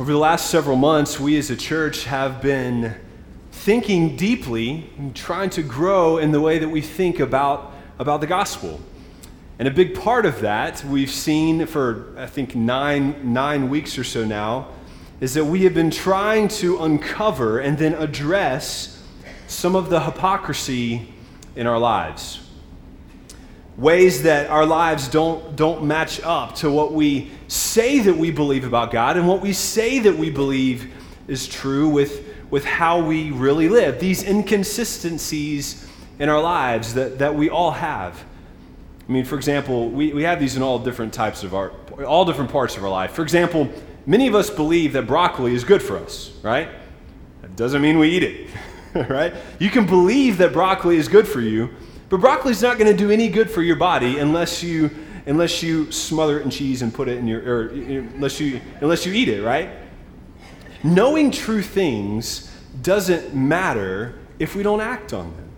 [0.00, 2.94] Over the last several months, we as a church have been
[3.52, 8.26] thinking deeply and trying to grow in the way that we think about, about the
[8.26, 8.80] gospel.
[9.58, 14.04] And a big part of that we've seen for, I think, nine, nine weeks or
[14.04, 14.68] so now,
[15.20, 19.06] is that we have been trying to uncover and then address
[19.48, 21.12] some of the hypocrisy
[21.56, 22.49] in our lives.
[23.80, 28.64] Ways that our lives don't, don't match up to what we say that we believe
[28.64, 30.92] about God and what we say that we believe
[31.26, 33.98] is true with, with how we really live.
[33.98, 35.88] These inconsistencies
[36.18, 38.22] in our lives that, that we all have.
[39.08, 41.70] I mean, for example, we, we have these in all different types of our,
[42.04, 43.12] all different parts of our life.
[43.12, 43.66] For example,
[44.04, 46.68] many of us believe that broccoli is good for us, right?
[47.40, 48.50] That doesn't mean we eat it,
[49.08, 49.32] right?
[49.58, 51.70] You can believe that broccoli is good for you,
[52.10, 54.90] but broccoli is not going to do any good for your body unless you
[55.26, 59.06] unless you smother it in cheese and put it in your, or unless you, unless
[59.06, 59.70] you eat it, right?
[60.82, 62.50] Knowing true things
[62.82, 65.48] doesn't matter if we don't act on them.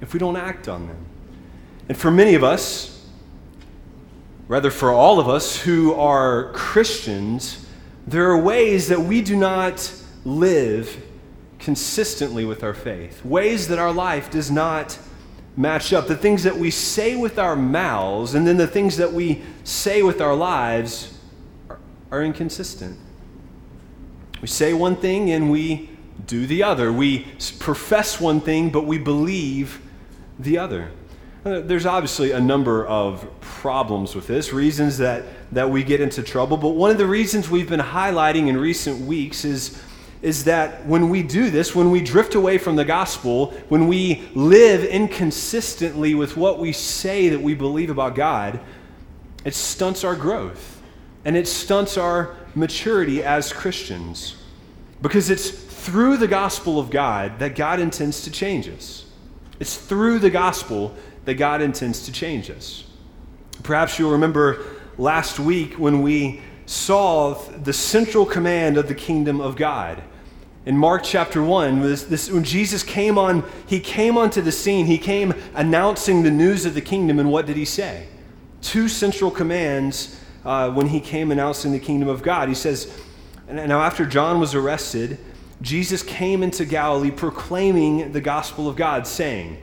[0.00, 1.04] If we don't act on them.
[1.88, 3.06] And for many of us,
[4.46, 7.66] rather for all of us who are Christians,
[8.06, 9.92] there are ways that we do not
[10.24, 11.04] live
[11.58, 14.98] consistently with our faith, ways that our life does not
[15.58, 16.06] match up.
[16.06, 20.02] The things that we say with our mouths and then the things that we say
[20.02, 21.18] with our lives
[21.68, 21.80] are,
[22.12, 22.96] are inconsistent.
[24.40, 25.90] We say one thing and we
[26.26, 26.92] do the other.
[26.92, 27.26] We
[27.58, 29.80] profess one thing, but we believe
[30.38, 30.92] the other.
[31.44, 36.22] Uh, there's obviously a number of problems with this, reasons that, that we get into
[36.22, 39.80] trouble, but one of the reasons we've been highlighting in recent weeks is
[40.20, 44.28] is that when we do this, when we drift away from the gospel, when we
[44.34, 48.58] live inconsistently with what we say that we believe about God,
[49.44, 50.82] it stunts our growth
[51.24, 54.36] and it stunts our maturity as Christians.
[55.00, 59.06] Because it's through the gospel of God that God intends to change us.
[59.60, 62.84] It's through the gospel that God intends to change us.
[63.62, 64.64] Perhaps you'll remember
[64.96, 70.02] last week when we saw the central command of the kingdom of God.
[70.66, 74.84] In Mark chapter 1, this, this, when Jesus came on, he came onto the scene,
[74.84, 78.06] he came announcing the news of the kingdom, and what did he say?
[78.60, 82.50] Two central commands uh, when he came announcing the kingdom of God.
[82.50, 82.92] He says,
[83.48, 85.18] Now, after John was arrested,
[85.62, 89.62] Jesus came into Galilee proclaiming the gospel of God, saying,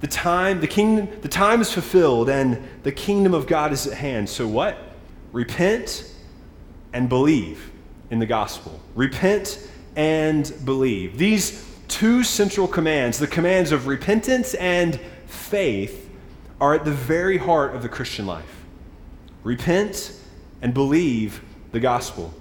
[0.00, 3.94] the time, the kingdom, the time is fulfilled and the kingdom of God is at
[3.94, 4.28] hand.
[4.28, 4.87] So what?
[5.32, 6.12] Repent
[6.92, 7.70] and believe
[8.10, 8.80] in the gospel.
[8.94, 11.18] Repent and believe.
[11.18, 16.08] These two central commands, the commands of repentance and faith,
[16.60, 18.64] are at the very heart of the Christian life.
[19.44, 20.12] Repent
[20.60, 22.32] and believe the gospel.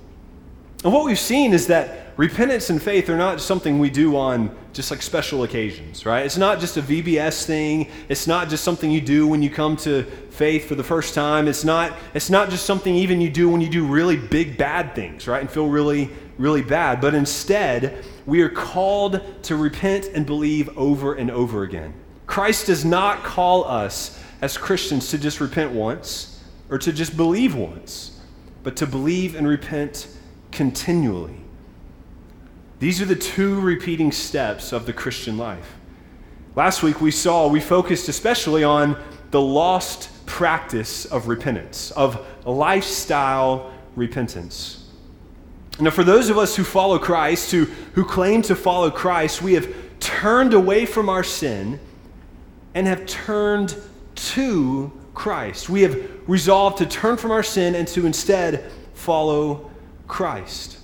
[0.83, 4.55] And what we've seen is that repentance and faith are not something we do on
[4.73, 6.25] just like special occasions, right?
[6.25, 7.89] It's not just a VBS thing.
[8.09, 11.47] It's not just something you do when you come to faith for the first time.
[11.47, 14.93] It's not, it's not just something even you do when you do really big bad
[14.93, 15.41] things, right?
[15.41, 17.01] And feel really, really bad.
[17.01, 21.93] But instead, we are called to repent and believe over and over again.
[22.27, 27.55] Christ does not call us as Christians to just repent once or to just believe
[27.55, 28.19] once,
[28.61, 30.07] but to believe and repent
[30.57, 31.37] continually.
[32.79, 35.75] These are the two repeating steps of the Christian life.
[36.55, 43.71] Last week we saw, we focused especially on the lost practice of repentance, of lifestyle
[43.95, 44.87] repentance.
[45.79, 49.53] Now, for those of us who follow Christ, who, who claim to follow Christ, we
[49.53, 51.79] have turned away from our sin
[52.73, 53.75] and have turned
[54.15, 55.69] to Christ.
[55.69, 55.95] We have
[56.27, 59.66] resolved to turn from our sin and to instead follow
[60.07, 60.79] Christ.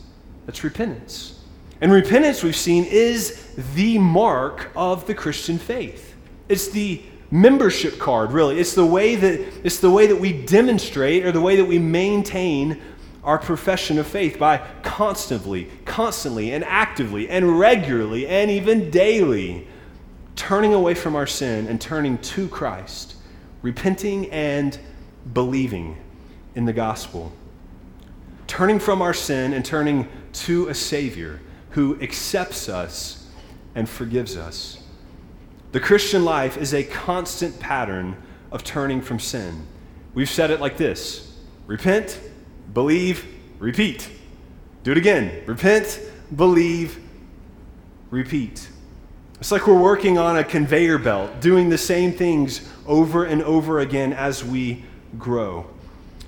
[0.46, 1.40] That's repentance.
[1.82, 6.16] And repentance, we've seen, is the mark of the Christian faith.
[6.48, 7.02] It's the
[7.32, 8.60] membership card, really.
[8.60, 11.80] It's the way that, it's the way that we demonstrate or the way that we
[11.80, 12.80] maintain
[13.24, 19.68] our profession of faith by constantly, constantly, and actively, and regularly, and even daily
[20.36, 23.16] turning away from our sin and turning to Christ,
[23.62, 24.78] repenting and
[25.34, 25.98] believing
[26.56, 27.32] in the gospel.
[28.54, 31.42] Turning from our sin and turning to a Savior
[31.72, 33.28] who accepts us
[33.74, 34.78] and forgives us.
[35.72, 38.16] The Christian life is a constant pattern
[38.52, 39.66] of turning from sin.
[40.14, 41.36] We've said it like this
[41.66, 42.20] repent,
[42.76, 43.26] believe,
[43.58, 44.08] repeat.
[44.84, 45.44] Do it again.
[45.48, 46.00] Repent,
[46.36, 47.00] believe,
[48.12, 48.70] repeat.
[49.40, 53.80] It's like we're working on a conveyor belt, doing the same things over and over
[53.80, 54.84] again as we
[55.18, 55.73] grow.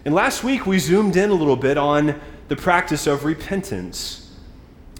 [0.05, 4.31] And last week we zoomed in a little bit on the practice of repentance.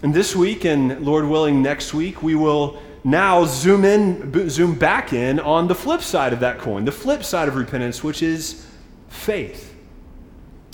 [0.02, 5.12] And this week, and Lord willing, next week, we will now zoom in, zoom back
[5.12, 8.66] in on the flip side of that coin, the flip side of repentance, which is
[9.08, 9.72] faith.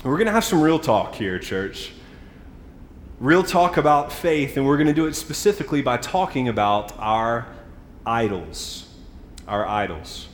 [0.02, 1.92] And we're going to have some real talk here, church.
[3.20, 7.46] Real talk about faith, and we're going to do it specifically by talking about our
[8.06, 8.88] idols.
[9.46, 10.28] Our idols.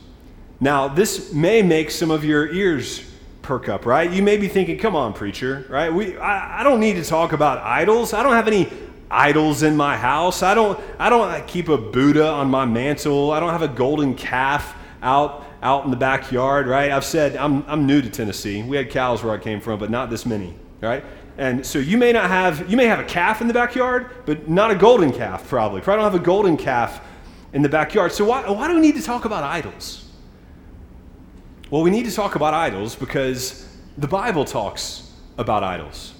[0.61, 3.08] Now, this may make some of your ears
[3.49, 4.11] perk up, right?
[4.11, 5.91] You may be thinking, come on, preacher, right?
[5.91, 8.13] We, I, I don't need to talk about idols.
[8.13, 8.69] I don't have any
[9.09, 10.43] idols in my house.
[10.43, 13.31] I don't, I don't keep a Buddha on my mantle.
[13.31, 16.91] I don't have a golden calf out, out in the backyard, right?
[16.91, 18.61] I've said I'm, I'm new to Tennessee.
[18.61, 21.03] We had cows where I came from, but not this many, right?
[21.39, 24.47] And so you may not have, you may have a calf in the backyard, but
[24.47, 25.81] not a golden calf, probably.
[25.81, 27.01] Probably don't have a golden calf
[27.53, 28.11] in the backyard.
[28.11, 30.05] So why, why do we need to talk about idols?
[31.69, 33.67] Well, we need to talk about idols because
[33.97, 36.13] the Bible talks about idols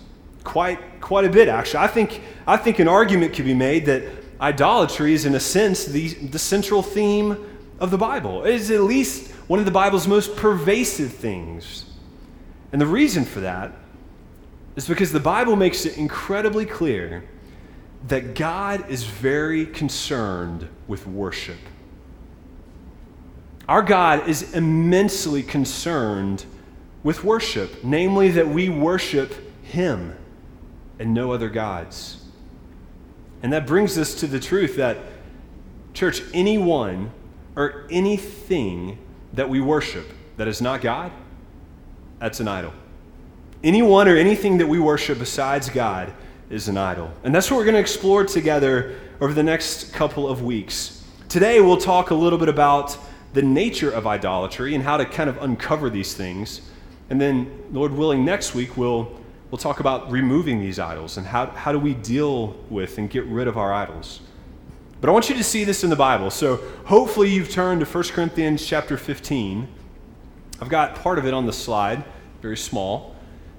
[0.44, 1.80] quite, quite a bit, actually.
[1.80, 4.04] I think, I think an argument could be made that
[4.40, 7.38] idolatry is, in a sense, the, the central theme
[7.80, 8.46] of the Bible.
[8.46, 11.86] It is at least one of the Bible's most pervasive things.
[12.72, 13.74] And the reason for that
[14.76, 17.24] is because the Bible makes it incredibly clear
[18.08, 21.58] that God is very concerned with worship.
[23.70, 26.44] Our God is immensely concerned
[27.04, 29.32] with worship, namely that we worship
[29.62, 30.18] Him
[30.98, 32.26] and no other gods.
[33.44, 34.98] And that brings us to the truth that,
[35.94, 37.12] church, anyone
[37.56, 38.98] or anything
[39.34, 40.08] that we worship
[40.38, 41.12] that is not God,
[42.18, 42.74] that's an idol.
[43.64, 46.12] Anyone or anything that we worship besides God
[46.50, 47.12] is an idol.
[47.24, 51.06] And that's what we're going to explore together over the next couple of weeks.
[51.28, 52.98] Today, we'll talk a little bit about
[53.34, 56.62] the nature of idolatry and how to kind of uncover these things.
[57.10, 59.12] And then, Lord willing, next week we'll,
[59.52, 63.26] we'll talk about removing these idols and how, how do we deal with and get
[63.26, 64.22] rid of our idols.
[65.02, 66.30] But I want you to see this in the Bible.
[66.30, 69.68] So hopefully you've turned to 1 Corinthians chapter 15.
[70.62, 72.04] I've got part of it on the slide,
[72.42, 73.16] very small.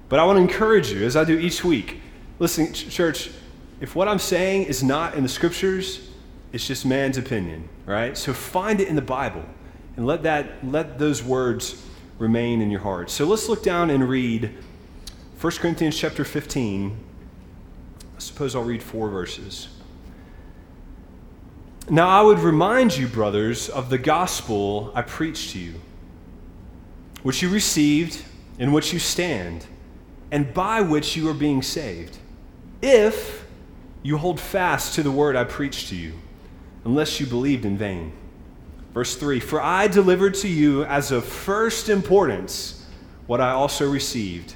[0.07, 2.01] But I want to encourage you, as I do each week.
[2.37, 3.31] Listen, church,
[3.79, 6.09] if what I'm saying is not in the scriptures,
[6.51, 8.15] it's just man's opinion, right?
[8.17, 9.45] So find it in the Bible
[9.95, 11.85] and let that let those words
[12.17, 13.09] remain in your heart.
[13.09, 14.55] So let's look down and read
[15.39, 16.97] 1 Corinthians chapter 15.
[18.15, 19.69] I suppose I'll read four verses.
[21.89, 25.81] Now I would remind you, brothers, of the gospel I preached to you,
[27.23, 28.23] which you received,
[28.59, 29.65] in which you stand,
[30.29, 32.17] and by which you are being saved,
[32.81, 33.47] if
[34.03, 36.13] you hold fast to the word I preached to you,
[36.85, 38.13] unless you believed in vain.
[38.93, 42.85] Verse 3 For I delivered to you as of first importance
[43.27, 44.55] what I also received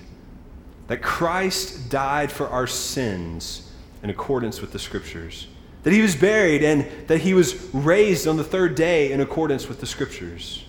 [0.88, 3.72] that Christ died for our sins
[4.04, 5.48] in accordance with the Scriptures,
[5.84, 9.68] that he was buried, and that he was raised on the third day in accordance
[9.68, 10.64] with the Scriptures.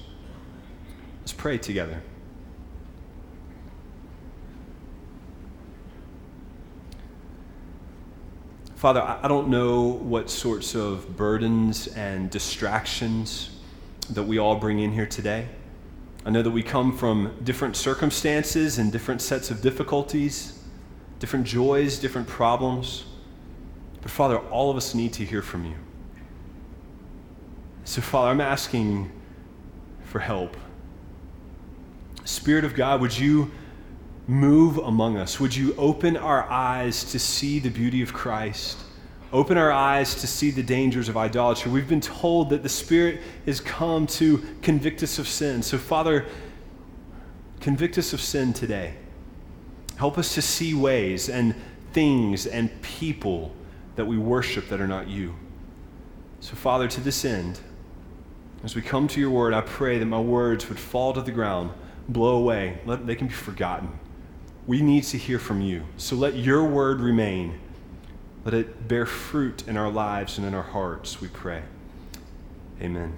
[1.21, 2.01] Let's pray together.
[8.77, 13.56] Father, I don't know what sorts of burdens and distractions
[14.11, 15.49] that we all bring in here today.
[16.25, 20.59] I know that we come from different circumstances and different sets of difficulties,
[21.19, 23.05] different joys, different problems.
[24.03, 25.77] But Father, all of us need to hear from you.
[27.85, 29.11] So, Father, I'm asking
[30.05, 30.57] for help.
[32.25, 33.51] Spirit of God, would you
[34.27, 35.39] move among us?
[35.39, 38.79] Would you open our eyes to see the beauty of Christ?
[39.33, 41.71] Open our eyes to see the dangers of idolatry.
[41.71, 45.63] We've been told that the Spirit has come to convict us of sin.
[45.63, 46.27] So, Father,
[47.61, 48.95] convict us of sin today.
[49.97, 51.55] Help us to see ways and
[51.93, 53.53] things and people
[53.97, 55.35] that we worship that are not you.
[56.41, 57.59] So, Father, to this end,
[58.63, 61.33] as we come to your word, I pray that my words would fall to the
[61.33, 61.73] ground,
[62.09, 63.91] blow away, let, they can be forgotten.
[64.67, 65.85] We need to hear from you.
[65.97, 67.59] So let your word remain
[68.47, 71.65] let it bear fruit in our lives and in our hearts, we pray.
[72.81, 73.13] Amen.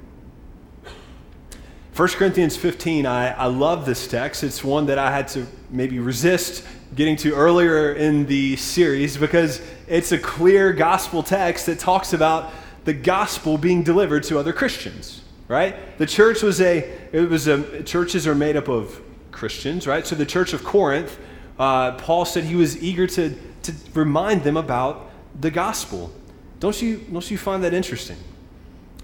[1.95, 4.43] 1 Corinthians 15, I, I love this text.
[4.43, 9.61] It's one that I had to maybe resist getting to earlier in the series because
[9.87, 12.51] it's a clear gospel text that talks about
[12.87, 15.99] the gospel being delivered to other Christians, right?
[15.99, 20.07] The church was a, it was a, churches are made up of Christians, right?
[20.07, 21.19] So the church of Corinth,
[21.59, 25.08] uh, Paul said he was eager to, to remind them about
[25.41, 26.13] the gospel.
[26.61, 28.17] Don't you, don't you find that interesting?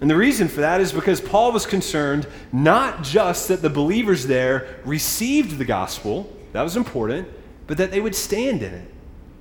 [0.01, 4.27] And the reason for that is because Paul was concerned not just that the believers
[4.27, 7.27] there received the gospel, that was important,
[7.67, 8.91] but that they would stand in it,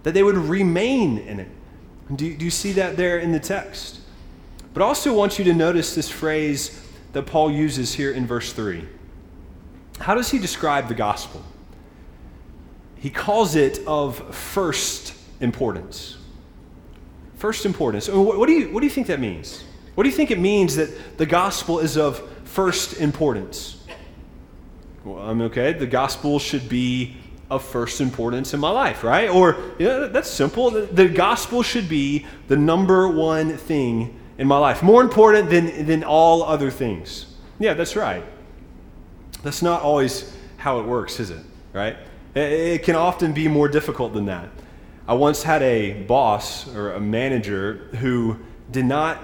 [0.04, 1.48] that they would remain in it.
[2.14, 4.00] Do, do you see that there in the text?
[4.72, 6.80] But I also want you to notice this phrase
[7.12, 8.86] that Paul uses here in verse 3.
[10.00, 11.42] How does he describe the gospel?
[12.96, 16.16] He calls it of first importance.
[17.36, 18.08] First importance.
[18.08, 19.64] Oh, what do you, what do you think that means?
[19.94, 23.84] What do you think it means that the gospel is of first importance?
[25.04, 25.72] Well, I'm okay.
[25.72, 27.16] The gospel should be
[27.50, 29.28] of first importance in my life, right?
[29.28, 30.70] Or, know, that's simple.
[30.70, 35.86] The, the gospel should be the number one thing in my life, more important than,
[35.86, 37.26] than all other things.
[37.58, 38.24] Yeah, that's right.
[39.42, 41.44] That's not always how it works, is it?
[41.72, 41.96] Right?
[42.34, 44.48] It, it can often be more difficult than that.
[45.06, 48.38] I once had a boss or a manager who
[48.70, 49.18] did not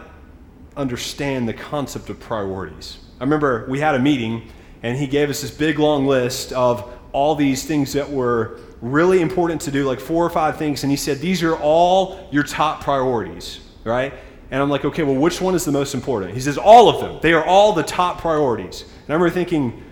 [0.76, 2.98] understand the concept of priorities.
[3.18, 4.50] I remember we had a meeting
[4.82, 9.20] and he gave us this big long list of all these things that were really
[9.20, 12.42] important to do, like four or five things, and he said, These are all your
[12.42, 14.12] top priorities, right?
[14.50, 16.34] And I'm like, Okay, well, which one is the most important?
[16.34, 17.18] He says, All of them.
[17.22, 18.82] They are all the top priorities.
[18.82, 19.82] And I remember thinking,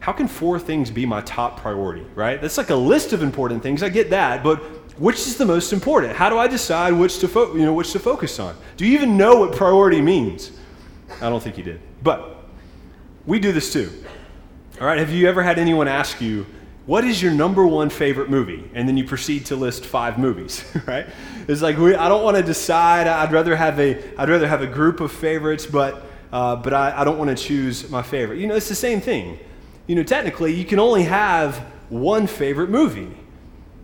[0.00, 2.40] How can four things be my top priority, right?
[2.40, 3.82] That's like a list of important things.
[3.82, 6.14] I get that, but which is the most important?
[6.14, 8.56] How do I decide which to, fo- you know, which to focus on?
[8.76, 10.52] Do you even know what priority means?
[11.20, 11.80] I don't think you did.
[12.04, 12.44] But
[13.26, 13.90] we do this too.
[14.80, 16.46] All right, have you ever had anyone ask you,
[16.86, 18.70] what is your number one favorite movie?
[18.74, 21.06] And then you proceed to list five movies, right?
[21.48, 23.08] It's like we, I don't want to decide.
[23.08, 27.00] I'd rather have a I'd rather have a group of favorites, but uh, but I,
[27.00, 28.38] I don't want to choose my favorite.
[28.38, 29.40] You know, it's the same thing.
[29.88, 33.16] You know, technically, you can only have one favorite movie.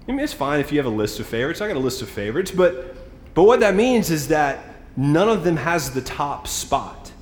[0.09, 1.61] I mean, it's fine if you have a list of favorites.
[1.61, 2.97] I got a list of favorites, but
[3.39, 4.59] but what that means is that
[4.97, 7.13] none of them has the top spot,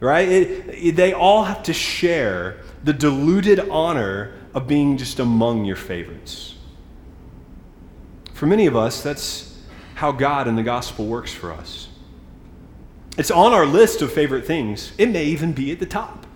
[0.00, 0.28] right?
[0.28, 5.76] It, it, they all have to share the diluted honor of being just among your
[5.76, 6.56] favorites.
[8.32, 9.62] For many of us, that's
[9.94, 11.88] how God and the gospel works for us.
[13.16, 16.26] It's on our list of favorite things, it may even be at the top.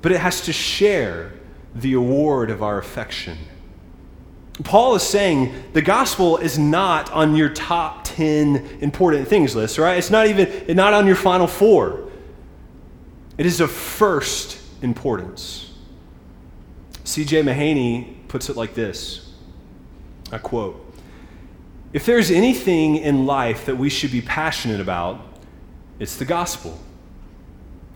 [0.00, 1.32] But it has to share
[1.74, 3.38] the award of our affection.
[4.64, 9.96] Paul is saying the gospel is not on your top 10 important things list, right?
[9.96, 12.10] It's not even it's not on your final four.
[13.38, 15.72] It is of first importance.
[17.04, 17.42] C.J.
[17.42, 19.32] Mahaney puts it like this
[20.32, 20.94] I quote
[21.92, 25.20] If there's anything in life that we should be passionate about,
[25.98, 26.78] it's the gospel.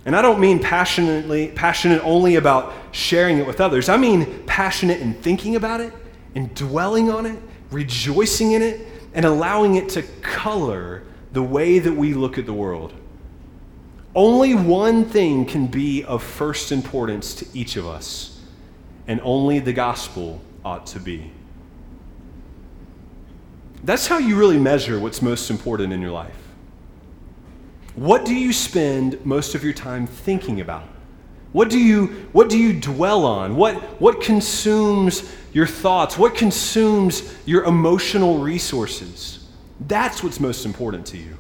[0.07, 3.89] And I don't mean passionately, passionate only about sharing it with others.
[3.89, 5.95] I mean passionate in thinking about it,
[6.35, 11.93] and dwelling on it, rejoicing in it, and allowing it to color the way that
[11.93, 12.93] we look at the world.
[14.15, 18.41] Only one thing can be of first importance to each of us,
[19.07, 21.31] and only the gospel ought to be.
[23.83, 26.37] That's how you really measure what's most important in your life.
[27.97, 30.89] What do you spend most of your time thinking about?
[31.55, 33.55] What do you, what do you dwell on?
[33.55, 36.19] What, what consumes your thoughts?
[36.19, 39.47] What consumes your emotional resources?
[39.79, 41.31] That's what's most important to you.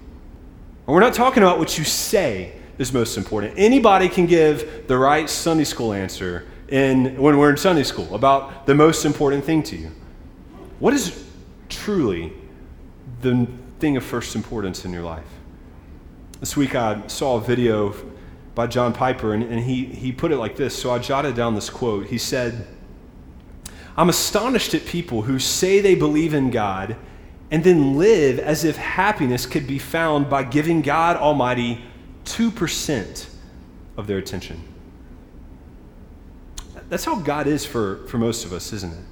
[0.87, 3.54] And we're not talking about what you say, is most important.
[3.56, 8.66] Anybody can give the right Sunday school answer in, when we're in Sunday school about
[8.66, 9.90] the most important thing to you.
[10.78, 11.28] What is
[11.68, 12.33] truly
[13.21, 13.49] the
[13.80, 15.26] thing of first importance in your life?
[16.38, 17.92] This week I saw a video
[18.54, 20.76] by John Piper, and, and he, he put it like this.
[20.76, 22.06] So I jotted down this quote.
[22.06, 22.66] He said,
[23.96, 26.96] I'm astonished at people who say they believe in God
[27.50, 31.84] and then live as if happiness could be found by giving God Almighty
[32.25, 33.28] 2%
[33.96, 34.62] of their attention.
[36.88, 39.04] That's how God is for, for most of us, isn't it?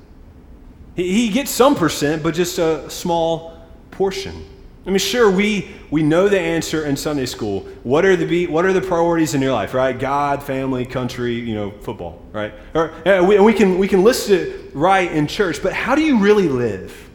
[0.94, 4.44] He, he gets some percent, but just a small portion.
[4.84, 7.60] I mean, sure, we, we know the answer in Sunday school.
[7.84, 9.96] What are the what are the priorities in your life, right?
[9.96, 12.52] God, family, country, you know, football, right?
[12.74, 16.18] Or, we, we, can, we can list it right in church, but how do you
[16.18, 17.10] really live?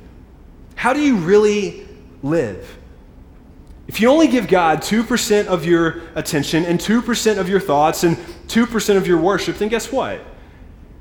[0.75, 1.85] How do you really
[2.23, 2.77] live?
[3.87, 8.15] If you only give God 2% of your attention and 2% of your thoughts and
[8.47, 10.21] 2% of your worship, then guess what?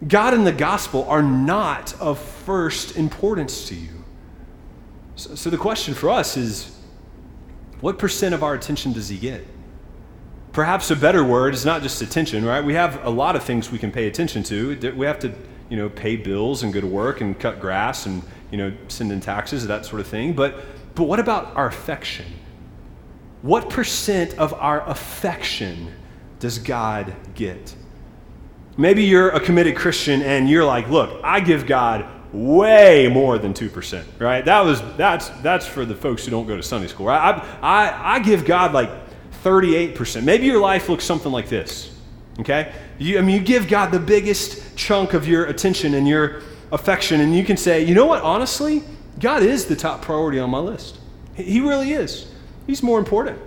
[0.06, 3.96] God and the gospel are not of first importance to you.
[5.16, 6.76] So, so the question for us is
[7.80, 9.46] what percent of our attention does he get?
[10.52, 12.64] Perhaps a better word is not just attention, right?
[12.64, 14.94] We have a lot of things we can pay attention to.
[14.96, 15.35] We have to,
[15.68, 19.12] you know, pay bills and go to work and cut grass and, you know, send
[19.12, 20.32] in taxes, that sort of thing.
[20.32, 22.26] But, but what about our affection?
[23.42, 25.92] What percent of our affection
[26.40, 27.75] does God get?
[28.78, 32.06] Maybe you're a committed Christian and you're like, look, I give God
[32.37, 34.45] way more than 2%, right?
[34.45, 37.09] That was, that's, that's for the folks who don't go to Sunday school?
[37.09, 38.90] I, I, I give God like
[39.43, 40.23] 38%.
[40.23, 41.93] Maybe your life looks something like this,
[42.40, 42.75] okay?
[42.99, 47.23] You, I mean, you give God the biggest chunk of your attention and your affection,
[47.23, 48.83] and you can say, you know what, honestly,
[49.19, 50.99] God is the top priority on my list.
[51.35, 52.31] He really is.
[52.66, 53.38] He's more important.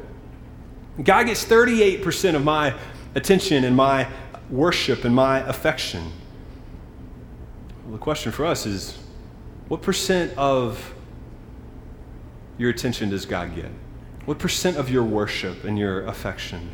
[1.04, 2.74] God gets 38% of my
[3.14, 4.08] attention and my
[4.50, 6.12] worship and my affection.
[7.90, 8.96] Well, the question for us is
[9.68, 10.94] what percent of
[12.60, 13.72] your attention does God get?
[14.26, 16.70] What percent of your worship and your affection?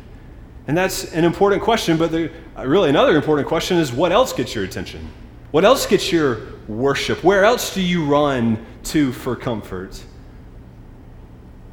[0.66, 4.34] And that's an important question, but the, uh, really another important question is what else
[4.34, 5.08] gets your attention?
[5.52, 7.24] What else gets your worship?
[7.24, 10.04] Where else do you run to for comfort?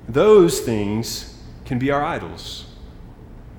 [0.08, 2.68] Those things can be our idols.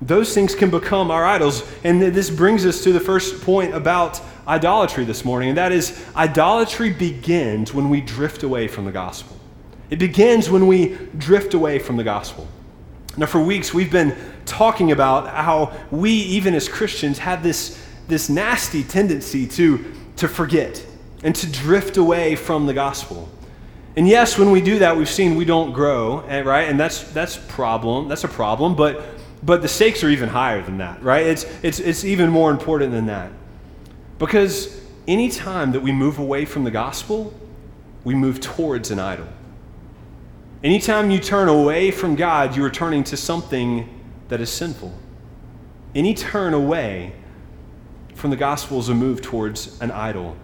[0.01, 1.63] Those things can become our idols.
[1.83, 6.05] And this brings us to the first point about idolatry this morning, and that is
[6.15, 9.37] idolatry begins when we drift away from the gospel.
[9.89, 12.47] It begins when we drift away from the gospel.
[13.17, 18.29] Now, for weeks, we've been talking about how we, even as Christians, have this, this
[18.29, 20.85] nasty tendency to, to forget
[21.23, 23.29] and to drift away from the gospel.
[23.95, 26.67] And yes, when we do that, we've seen we don't grow, eh, right?
[26.67, 28.09] And that's that's problem.
[28.09, 28.75] That's a problem.
[28.75, 29.01] But
[29.41, 31.25] but the stakes are even higher than that, right?
[31.25, 33.31] It's it's it's even more important than that,
[34.17, 37.33] because any time that we move away from the gospel,
[38.03, 39.27] we move towards an idol.
[40.63, 43.89] Anytime you turn away from God, you are turning to something
[44.29, 44.93] that is sinful.
[45.93, 47.13] Any turn away
[48.15, 50.35] from the gospel is a move towards an idol.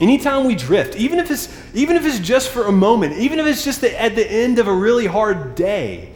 [0.00, 3.46] Anytime we drift, even if it's even if it's just for a moment, even if
[3.46, 6.12] it's just the, at the end of a really hard day,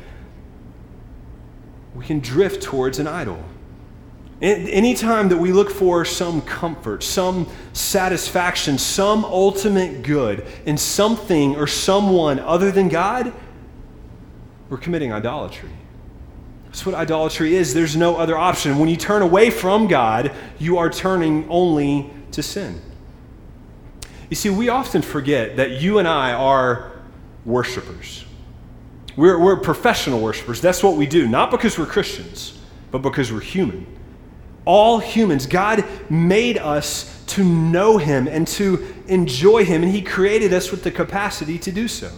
[1.95, 3.43] we can drift towards an idol.
[4.41, 11.67] Anytime that we look for some comfort, some satisfaction, some ultimate good in something or
[11.67, 13.35] someone other than God,
[14.71, 15.69] we're committing idolatry.
[16.65, 17.75] That's what idolatry is.
[17.75, 18.79] There's no other option.
[18.79, 22.81] When you turn away from God, you are turning only to sin.
[24.31, 26.93] You see, we often forget that you and I are
[27.45, 28.25] worshipers.
[29.17, 30.61] We're, we're professional worshipers.
[30.61, 32.57] That's what we do, not because we're Christians,
[32.91, 33.87] but because we're human.
[34.73, 40.53] All humans, God made us to know Him and to enjoy Him, and He created
[40.53, 42.13] us with the capacity to do so.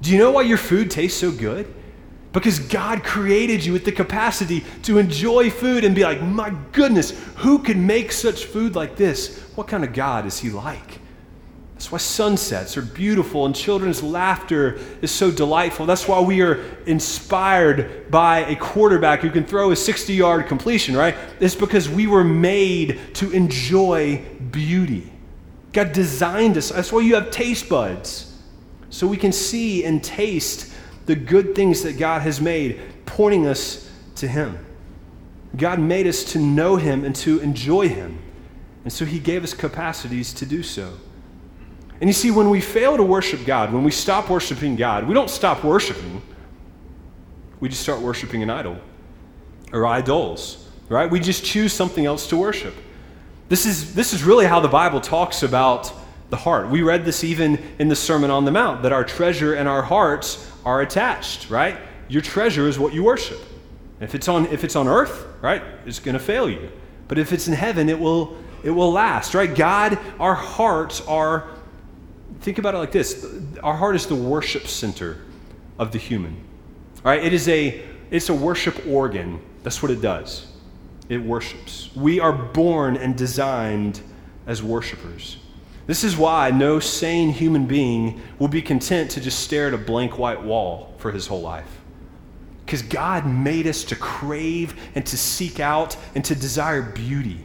[0.00, 1.66] Do you know why your food tastes so good?
[2.32, 7.10] Because God created you with the capacity to enjoy food and be like, my goodness,
[7.36, 9.40] who could make such food like this?
[9.54, 11.00] What kind of God is He like?
[11.84, 15.84] That's why sunsets are beautiful and children's laughter is so delightful.
[15.84, 20.96] That's why we are inspired by a quarterback who can throw a 60 yard completion,
[20.96, 21.14] right?
[21.40, 25.12] It's because we were made to enjoy beauty.
[25.74, 26.70] God designed us.
[26.70, 28.34] That's why you have taste buds,
[28.88, 30.72] so we can see and taste
[31.04, 34.58] the good things that God has made, pointing us to Him.
[35.54, 38.20] God made us to know Him and to enjoy Him.
[38.84, 40.94] And so He gave us capacities to do so.
[42.00, 45.14] And you see, when we fail to worship God, when we stop worshiping God, we
[45.14, 46.20] don't stop worshiping.
[47.60, 48.78] We just start worshiping an idol
[49.72, 51.10] or idols, right?
[51.10, 52.74] We just choose something else to worship.
[53.48, 55.92] This is, this is really how the Bible talks about
[56.30, 56.68] the heart.
[56.68, 59.82] We read this even in the Sermon on the Mount that our treasure and our
[59.82, 61.78] hearts are attached, right?
[62.08, 63.40] Your treasure is what you worship.
[64.00, 66.70] If it's on, if it's on earth, right, it's going to fail you.
[67.08, 69.54] But if it's in heaven, it will, it will last, right?
[69.54, 71.48] God, our hearts are
[72.40, 73.26] think about it like this
[73.62, 75.18] our heart is the worship center
[75.78, 76.36] of the human.
[77.04, 77.22] All right?
[77.22, 79.40] It is a, it's a worship organ.
[79.62, 80.46] That's what it does.
[81.08, 81.90] It worships.
[81.94, 84.00] We are born and designed
[84.46, 85.38] as worshipers.
[85.86, 89.78] This is why no sane human being will be content to just stare at a
[89.78, 91.80] blank white wall for his whole life.
[92.64, 97.44] Because God made us to crave and to seek out and to desire beauty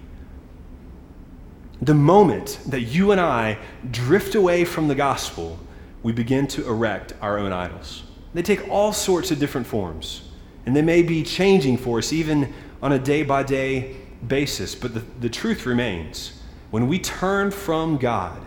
[1.81, 3.57] the moment that you and I
[3.89, 5.59] drift away from the gospel,
[6.03, 8.03] we begin to erect our own idols.
[8.33, 10.29] They take all sorts of different forms,
[10.65, 13.95] and they may be changing for us even on a day by day
[14.27, 14.75] basis.
[14.75, 18.45] But the, the truth remains when we turn from God,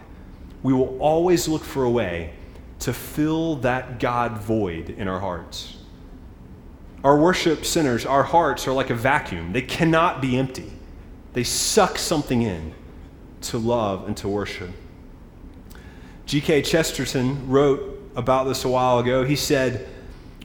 [0.63, 2.35] we will always look for a way
[2.81, 5.77] to fill that God void in our hearts.
[7.03, 10.71] Our worship centers, our hearts are like a vacuum, they cannot be empty,
[11.33, 12.75] they suck something in
[13.45, 14.71] to love and to worship.
[16.27, 16.63] G.K.
[16.63, 19.25] Chesterton wrote about this a while ago.
[19.25, 19.89] He said,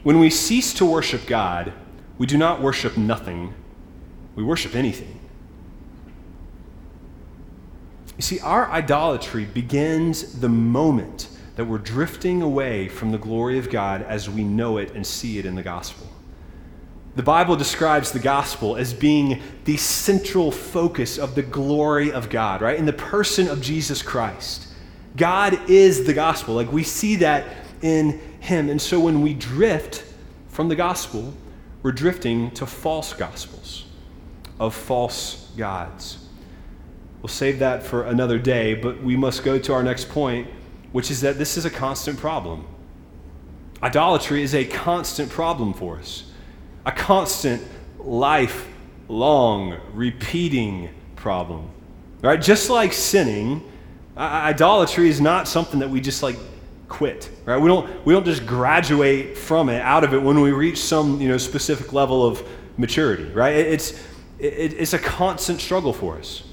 [0.03, 1.73] When we cease to worship God,
[2.17, 3.53] we do not worship nothing,
[4.35, 5.19] we worship anything.
[8.17, 13.69] You see, our idolatry begins the moment that we're drifting away from the glory of
[13.69, 16.07] God as we know it and see it in the gospel.
[17.17, 22.61] The Bible describes the gospel as being the central focus of the glory of God,
[22.61, 22.77] right?
[22.77, 24.67] In the person of Jesus Christ.
[25.15, 26.53] God is the gospel.
[26.53, 27.47] Like we see that
[27.81, 28.69] in Him.
[28.69, 30.03] And so when we drift
[30.49, 31.33] from the gospel,
[31.81, 33.85] we're drifting to false gospels
[34.59, 36.19] of false gods.
[37.23, 40.47] We'll save that for another day, but we must go to our next point,
[40.91, 42.67] which is that this is a constant problem.
[43.81, 46.25] Idolatry is a constant problem for us,
[46.87, 47.61] a constant,
[47.99, 51.69] lifelong, repeating problem.
[52.21, 52.41] Right?
[52.41, 53.61] Just like sinning,
[54.15, 56.37] idolatry is not something that we just like
[56.87, 57.57] quit right?
[57.57, 61.19] We don't we don't just graduate from it out of it when we reach some
[61.19, 62.41] you know specific level of
[62.77, 63.53] maturity right?
[63.53, 63.91] It's
[64.39, 66.43] it, it's a constant struggle for us.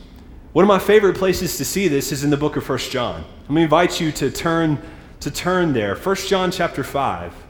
[0.52, 3.24] One of my favorite places to see this is in the book of First john.
[3.42, 4.82] Let me invite you to turn
[5.20, 5.94] to turn there.
[5.94, 7.44] First john chapter 5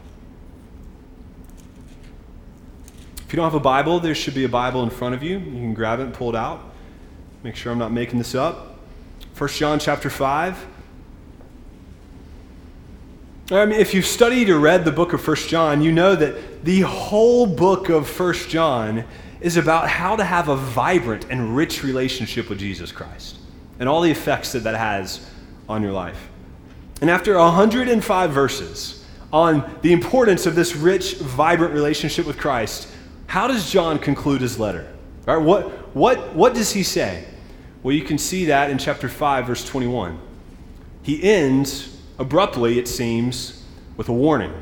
[3.23, 5.40] if you don't have a bible there should be a bible in front of you.
[5.40, 6.72] You can grab it and pull it out.
[7.42, 8.78] Make sure i'm not making this up.
[9.32, 10.66] First john chapter 5
[13.50, 16.64] I mean, if you've studied or read the book of First John, you know that
[16.64, 19.04] the whole book of First John
[19.40, 23.36] is about how to have a vibrant and rich relationship with Jesus Christ
[23.80, 25.28] and all the effects that that has
[25.68, 26.28] on your life.
[27.02, 32.88] And after 105 verses on the importance of this rich, vibrant relationship with Christ,
[33.26, 34.90] how does John conclude his letter?
[35.26, 37.24] All right, what, what, what does he say?
[37.82, 40.18] Well, you can see that in chapter 5, verse 21.
[41.02, 43.64] He ends abruptly, it seems,
[43.96, 44.52] with a warning.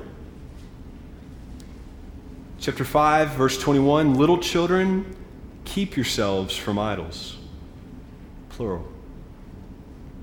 [2.58, 5.16] Chapter 5, verse 21 Little children,
[5.64, 7.38] keep yourselves from idols.
[8.50, 8.86] Plural.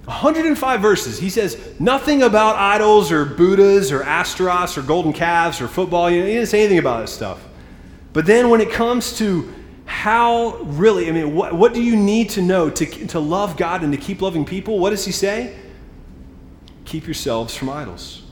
[0.06, 1.20] 105 verses.
[1.20, 6.08] He says nothing about idols or Buddhas or Astaroths or golden calves or football.
[6.08, 7.46] He didn't say anything about this stuff.
[8.14, 9.54] But then when it comes to
[9.86, 13.84] how really, I mean, what, what do you need to know to, to love God
[13.84, 14.80] and to keep loving people?
[14.80, 15.56] What does he say?
[16.90, 18.24] keep yourselves from idols.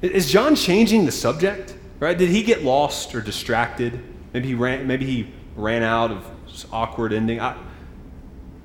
[0.00, 1.76] Is John changing the subject?
[2.00, 2.16] Right?
[2.16, 4.02] Did he get lost or distracted?
[4.32, 6.26] Maybe he ran, maybe he ran out of
[6.72, 7.38] awkward ending.
[7.38, 7.56] I,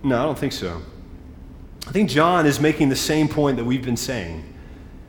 [0.02, 0.82] no, I don't think so.
[1.88, 4.54] I think John is making the same point that we've been saying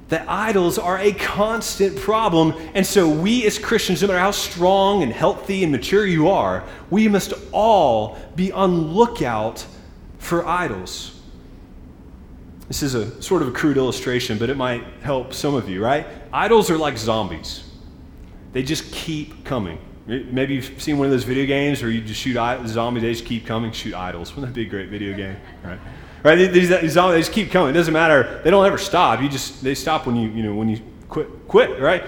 [0.08, 2.54] that idols are a constant problem.
[2.74, 6.64] And so, we as Christians, no matter how strong and healthy and mature you are,
[6.90, 9.66] we must all be on lookout
[10.18, 11.14] for idols.
[12.68, 15.82] This is a sort of a crude illustration, but it might help some of you,
[15.82, 16.06] right?
[16.32, 17.64] Idols are like zombies.
[18.52, 19.78] They just keep coming.
[20.06, 22.34] Maybe you've seen one of those video games where you just shoot
[22.66, 24.34] zombies, they just keep coming, shoot idols.
[24.34, 25.36] Wouldn't that be a great video game?
[25.62, 25.78] Right?
[26.22, 26.36] Right?
[26.36, 27.70] These, these they just keep coming.
[27.70, 28.40] It doesn't matter.
[28.42, 29.22] They don't ever stop.
[29.22, 32.04] You just, they stop when you, you know, when you quit, quit, right?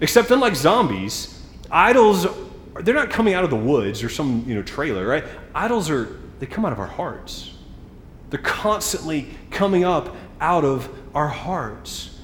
[0.00, 2.26] Except unlike zombies, idols,
[2.80, 5.24] they're not coming out of the woods or some, you know, trailer, right?
[5.54, 7.52] Idols are, they come out of our hearts.
[8.30, 12.18] They're constantly coming up out of our hearts.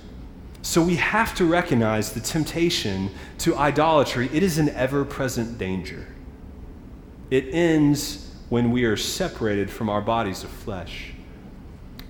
[0.62, 4.29] So we have to recognize the temptation to idolatry.
[4.33, 6.07] It is an ever present danger.
[7.31, 11.14] It ends when we are separated from our bodies of flesh.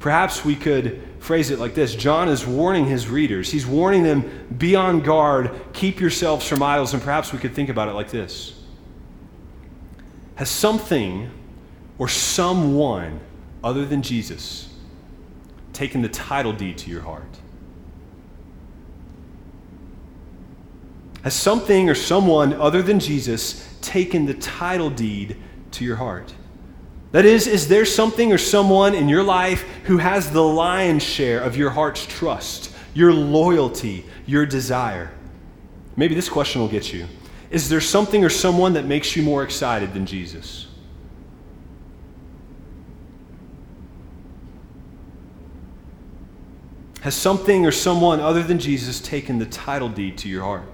[0.01, 3.51] Perhaps we could phrase it like this John is warning his readers.
[3.53, 7.69] He's warning them be on guard, keep yourselves from idols, and perhaps we could think
[7.69, 8.55] about it like this
[10.35, 11.31] Has something
[11.99, 13.21] or someone
[13.63, 14.75] other than Jesus
[15.75, 17.39] taken the title deed to your heart?
[21.23, 25.37] Has something or someone other than Jesus taken the title deed
[25.73, 26.33] to your heart?
[27.13, 31.41] That is, is there something or someone in your life who has the lion's share
[31.41, 35.11] of your heart's trust, your loyalty, your desire?
[35.97, 37.07] Maybe this question will get you.
[37.51, 40.69] Is there something or someone that makes you more excited than Jesus?
[47.01, 50.65] Has something or someone other than Jesus taken the title deed to your heart?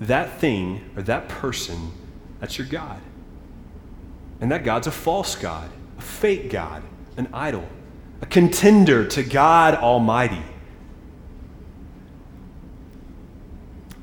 [0.00, 1.92] That thing or that person,
[2.40, 3.00] that's your God.
[4.40, 6.82] And that God's a false God, a fake God,
[7.16, 7.64] an idol,
[8.20, 10.42] a contender to God Almighty.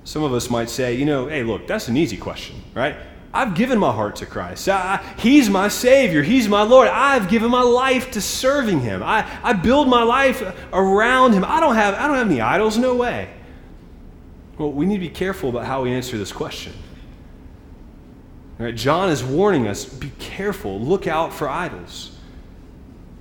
[0.04, 2.96] Some of us might say, you know, hey, look, that's an easy question, right?
[3.34, 4.68] I've given my heart to Christ.
[4.68, 6.22] I, he's my Savior.
[6.22, 6.90] He's my Lord.
[6.90, 9.02] I've given my life to serving Him.
[9.02, 10.42] I, I build my life
[10.74, 11.46] around Him.
[11.46, 12.78] I don't, have, I don't have any idols.
[12.78, 13.30] No way.
[14.58, 16.74] Well, we need to be careful about how we answer this question.
[18.62, 18.76] Right?
[18.76, 22.16] John is warning us be careful, look out for idols.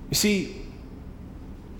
[0.09, 0.61] You see,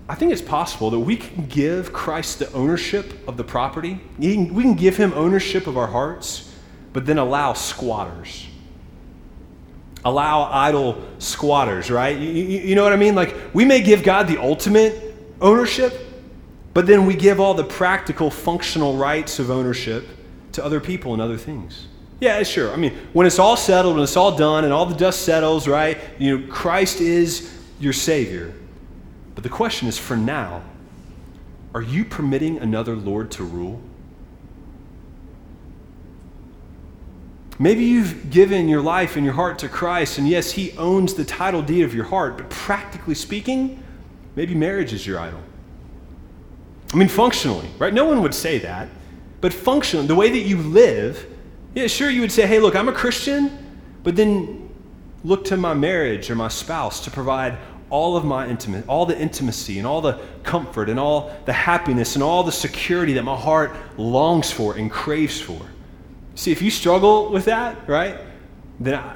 [0.08, 4.00] I think it's possible that we can give Christ the ownership of the property.
[4.18, 6.52] We can give him ownership of our hearts,
[6.92, 8.48] but then allow squatters.
[10.04, 12.18] Allow idol squatters, right?
[12.18, 13.14] You, you, you know what I mean?
[13.14, 16.00] Like, we may give God the ultimate ownership,
[16.74, 20.04] but then we give all the practical, functional rights of ownership
[20.52, 21.86] to other people and other things.
[22.22, 22.72] Yeah, sure.
[22.72, 25.66] I mean, when it's all settled, when it's all done, and all the dust settles,
[25.66, 25.98] right?
[26.20, 28.54] You know, Christ is your Savior.
[29.34, 30.62] But the question is for now,
[31.74, 33.82] are you permitting another Lord to rule?
[37.58, 41.24] Maybe you've given your life and your heart to Christ, and yes, He owns the
[41.24, 43.82] title deed of your heart, but practically speaking,
[44.36, 45.40] maybe marriage is your idol.
[46.94, 47.92] I mean, functionally, right?
[47.92, 48.86] No one would say that,
[49.40, 51.26] but functionally, the way that you live,
[51.74, 54.68] yeah, sure, you would say, hey, look, I'm a Christian, but then
[55.24, 57.58] look to my marriage or my spouse to provide
[57.88, 62.14] all of my intimate, all the intimacy and all the comfort and all the happiness
[62.14, 65.60] and all the security that my heart longs for and craves for.
[66.34, 68.18] See, if you struggle with that, right,
[68.80, 69.14] then I,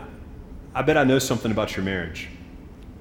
[0.74, 2.28] I bet I know something about your marriage.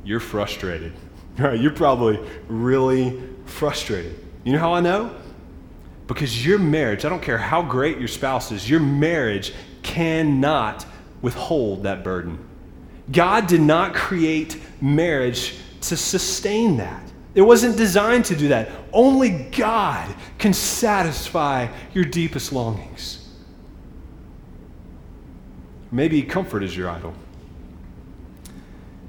[0.04, 0.94] You're frustrated.
[1.38, 1.60] Right?
[1.60, 4.18] You're probably really frustrated.
[4.46, 5.14] You know how I know?
[6.08, 10.86] Because your marriage, I don't care how great your spouse is, your marriage cannot
[11.22, 12.38] withhold that burden.
[13.12, 17.02] God did not create marriage to sustain that.
[17.34, 18.70] It wasn't designed to do that.
[18.94, 23.28] Only God can satisfy your deepest longings.
[25.92, 27.14] Maybe comfort is your idol.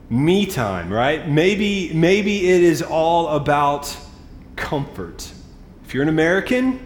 [0.09, 1.28] Me time, right?
[1.28, 3.96] Maybe, maybe it is all about
[4.54, 5.32] comfort.
[5.87, 6.81] If you're an American,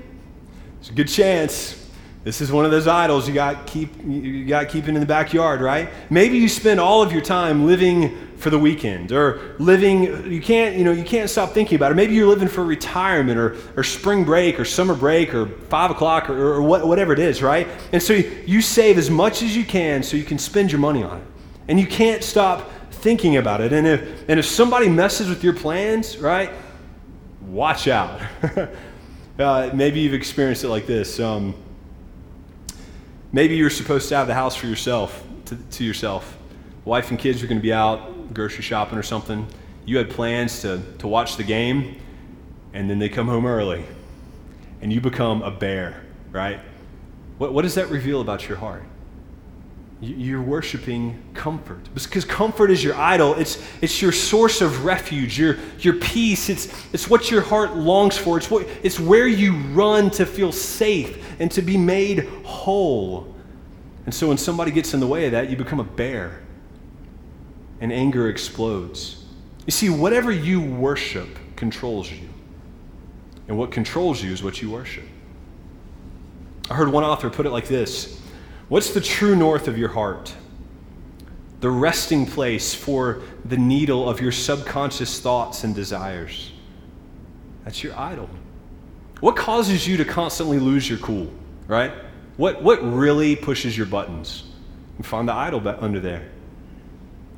[0.74, 1.88] there's a good chance.
[2.22, 5.62] This is one of those idols you got keep you got keeping in the backyard,
[5.62, 5.88] right?
[6.10, 10.76] Maybe you spend all of your time living for the weekend or living you can't
[10.76, 11.94] you know you can't stop thinking about it.
[11.94, 16.28] Maybe you're living for retirement or, or spring break or summer break or five o'clock
[16.28, 17.68] or, or what, whatever it is right?
[17.92, 21.02] And so you save as much as you can so you can spend your money
[21.02, 21.26] on it.
[21.68, 23.72] And you can't stop thinking about it.
[23.72, 26.50] And if and if somebody messes with your plans right
[27.50, 28.20] watch out
[29.40, 31.54] uh, maybe you've experienced it like this um,
[33.32, 36.36] maybe you're supposed to have the house for yourself to, to yourself
[36.84, 39.46] wife and kids are going to be out grocery shopping or something,
[39.84, 42.00] you had plans to, to watch the game,
[42.72, 43.84] and then they come home early,
[44.80, 46.60] and you become a bear, right?
[47.38, 48.84] What, what does that reveal about your heart?
[50.02, 51.92] You're worshiping comfort.
[51.92, 53.34] Because comfort is your idol.
[53.34, 56.48] It's, it's your source of refuge, your, your peace.
[56.48, 58.38] It's, it's what your heart longs for.
[58.38, 63.34] It's, what, it's where you run to feel safe and to be made whole.
[64.06, 66.40] And so when somebody gets in the way of that, you become a bear
[67.80, 69.24] and anger explodes.
[69.66, 72.28] You see, whatever you worship controls you.
[73.48, 75.04] And what controls you is what you worship.
[76.70, 78.19] I heard one author put it like this
[78.70, 80.32] What's the true north of your heart?
[81.58, 86.52] The resting place for the needle of your subconscious thoughts and desires.
[87.64, 88.30] That's your idol.
[89.18, 91.32] What causes you to constantly lose your cool,
[91.66, 91.92] right?
[92.36, 94.44] What, what really pushes your buttons?
[94.98, 96.28] You find the idol under there.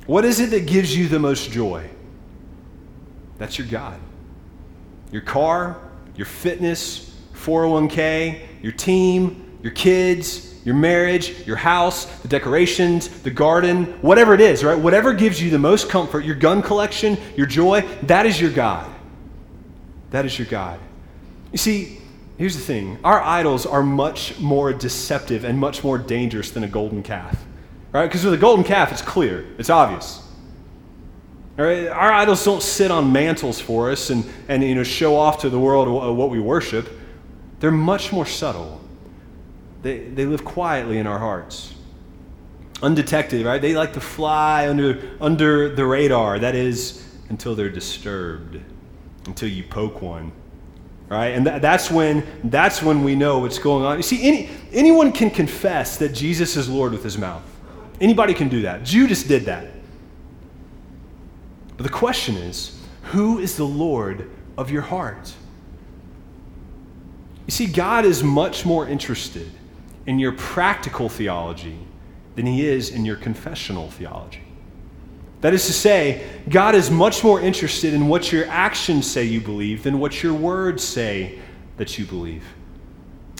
[0.05, 1.89] What is it that gives you the most joy?
[3.39, 3.99] That's your God.
[5.11, 5.81] Your car,
[6.15, 13.85] your fitness, 401k, your team, your kids, your marriage, your house, the decorations, the garden,
[14.01, 14.77] whatever it is, right?
[14.77, 18.89] Whatever gives you the most comfort, your gun collection, your joy, that is your God.
[20.11, 20.79] That is your God.
[21.51, 21.99] You see,
[22.37, 26.67] here's the thing our idols are much more deceptive and much more dangerous than a
[26.67, 27.43] golden calf.
[27.91, 28.07] Right?
[28.07, 30.21] Because with a golden calf, it's clear, it's obvious.
[31.57, 35.51] Our idols don't sit on mantles for us and, and you know, show off to
[35.51, 36.89] the world what we worship.
[37.59, 38.81] They're much more subtle.
[39.83, 41.75] They, they live quietly in our hearts.
[42.81, 43.61] Undetected, right?
[43.61, 46.39] They like to fly under, under the radar.
[46.39, 48.59] That is, until they're disturbed,
[49.27, 50.31] until you poke one.
[51.09, 51.27] Right?
[51.27, 53.97] And th- that's, when, that's when we know what's going on.
[53.97, 57.43] You see, any, anyone can confess that Jesus is Lord with his mouth.
[58.01, 58.83] Anybody can do that.
[58.83, 59.67] Judas did that.
[61.75, 65.33] But the question is who is the Lord of your heart?
[67.45, 69.51] You see, God is much more interested
[70.05, 71.77] in your practical theology
[72.35, 74.41] than he is in your confessional theology.
[75.41, 79.41] That is to say, God is much more interested in what your actions say you
[79.41, 81.39] believe than what your words say
[81.77, 82.45] that you believe.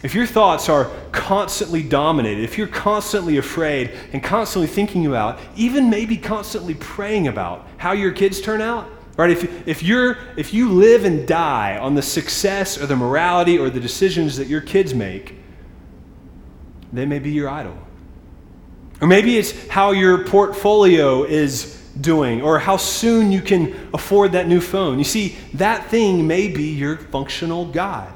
[0.04, 5.90] If your thoughts are constantly dominated, if you're constantly afraid and constantly thinking about, even
[5.90, 9.30] maybe constantly praying about how your kids turn out, Right?
[9.30, 13.70] If, if, you're, if you live and die on the success or the morality or
[13.70, 15.36] the decisions that your kids make,
[16.94, 17.76] they may be your idol.
[19.02, 24.48] Or maybe it's how your portfolio is doing or how soon you can afford that
[24.48, 24.98] new phone.
[24.98, 28.14] You see, that thing may be your functional God.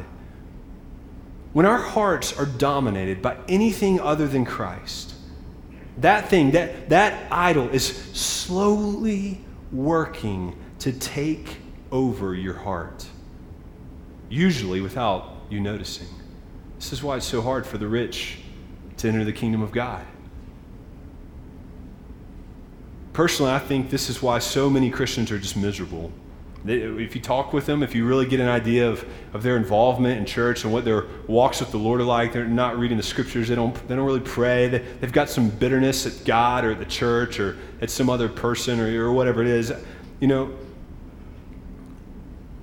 [1.54, 5.16] When our hearts are dominated by anything other than Christ,
[5.98, 11.58] that thing, that, that idol is slowly working to take
[11.92, 13.08] over your heart,
[14.30, 16.08] usually without you noticing.
[16.76, 18.38] This is why it's so hard for the rich
[18.98, 20.06] to enter the kingdom of God.
[23.14, 26.12] Personally, I think this is why so many Christians are just miserable.
[26.66, 30.20] If you talk with them, if you really get an idea of, of their involvement
[30.20, 33.04] in church and what their walks with the Lord are like, they're not reading the
[33.04, 36.72] scriptures, they don't, they don't really pray, they, have got some bitterness at God or
[36.72, 39.72] at the church or at some other person or, or whatever it is.
[40.20, 40.54] You know,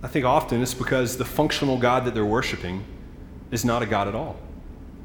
[0.03, 2.85] I think often it's because the functional God that they're worshiping
[3.51, 4.37] is not a God at all.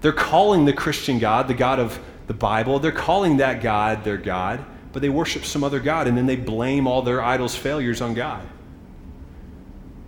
[0.02, 4.18] They're calling the Christian God, the God of the Bible, they're calling that God their
[4.18, 8.02] God, but they worship some other God and then they blame all their idols' failures
[8.02, 8.46] on God.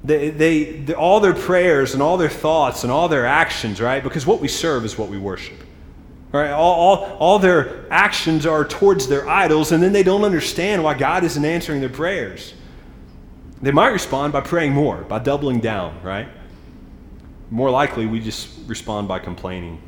[0.03, 4.03] They, they, they, all their prayers and all their thoughts and all their actions, right?
[4.03, 5.57] Because what we serve is what we worship.
[6.31, 6.51] Right?
[6.51, 10.93] All, all, all their actions are towards their idols, and then they don't understand why
[10.93, 12.53] God isn't answering their prayers.
[13.61, 16.27] They might respond by praying more, by doubling down, right?
[17.51, 19.81] More likely, we just respond by complaining.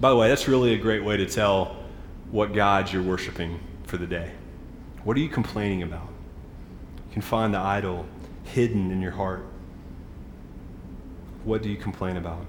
[0.00, 1.76] By the way, that's really a great way to tell
[2.30, 4.32] what gods you're worshiping for the day.
[5.04, 6.08] What are you complaining about?
[7.08, 8.06] You can find the idol
[8.44, 9.44] hidden in your heart.
[11.44, 12.46] What do you complain about?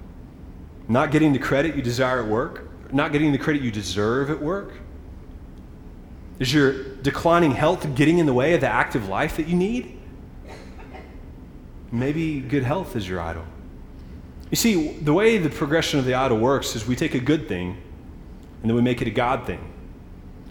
[0.88, 2.70] Not getting the credit you desire at work?
[2.90, 4.72] Not getting the credit you deserve at work?
[6.38, 9.98] Is your declining health getting in the way of the active life that you need?
[11.92, 13.44] Maybe good health is your idol.
[14.50, 17.48] You see, the way the progression of the idol works is we take a good
[17.48, 17.76] thing
[18.62, 19.72] and then we make it a God thing.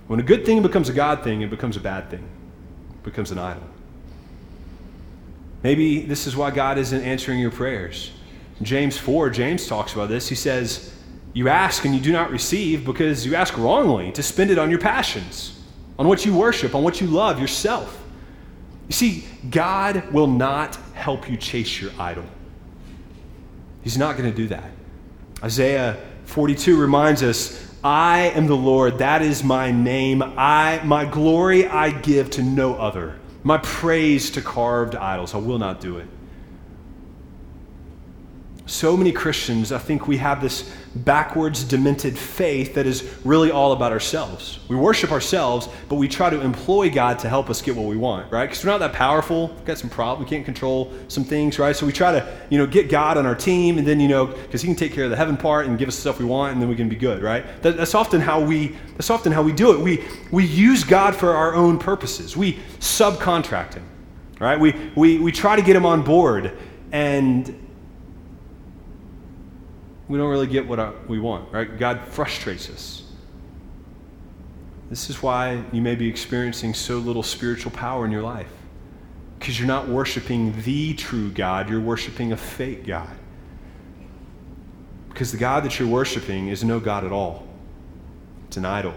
[0.07, 2.27] When a good thing becomes a God thing, it becomes a bad thing,
[2.91, 3.63] it becomes an idol.
[5.63, 8.11] Maybe this is why God isn't answering your prayers.
[8.61, 10.27] James 4, James talks about this.
[10.27, 10.93] He says,
[11.33, 14.69] You ask and you do not receive because you ask wrongly to spend it on
[14.69, 15.59] your passions
[15.97, 18.03] on what you worship, on what you love, yourself.
[18.87, 22.25] You see, God will not help you chase your idol.
[23.83, 24.71] He's not going to do that.
[25.43, 30.23] Isaiah 42 reminds us, I am the Lord, that is my name.
[30.23, 33.19] I my glory I give to no other.
[33.43, 35.35] My praise to carved idols.
[35.35, 36.07] I will not do it.
[38.65, 43.73] So many Christians, I think we have this backwards, demented faith that is really all
[43.73, 44.59] about ourselves.
[44.69, 47.97] We worship ourselves, but we try to employ God to help us get what we
[47.97, 48.45] want, right?
[48.45, 49.49] Because we're not that powerful.
[49.49, 50.29] We've got some problems.
[50.29, 51.75] We can't control some things, right?
[51.75, 54.27] So we try to, you know, get God on our team, and then, you know,
[54.27, 56.25] because He can take care of the heaven part and give us the stuff we
[56.25, 57.45] want, and then we can be good, right?
[57.63, 58.77] That, that's often how we.
[58.93, 59.79] That's often how we do it.
[59.79, 62.37] We we use God for our own purposes.
[62.37, 63.83] We subcontract Him,
[64.39, 64.57] right?
[64.57, 66.55] We we we try to get Him on board,
[66.91, 67.59] and
[70.07, 71.77] we don't really get what uh, we want, right?
[71.77, 73.03] God frustrates us.
[74.89, 78.51] This is why you may be experiencing so little spiritual power in your life.
[79.39, 83.09] Because you're not worshiping the true God, you're worshiping a fake God.
[85.09, 87.47] Because the God that you're worshiping is no God at all,
[88.47, 88.93] it's an idol,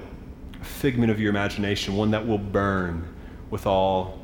[0.60, 3.06] a figment of your imagination, one that will burn
[3.50, 4.18] with all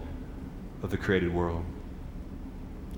[0.82, 1.64] of the created world.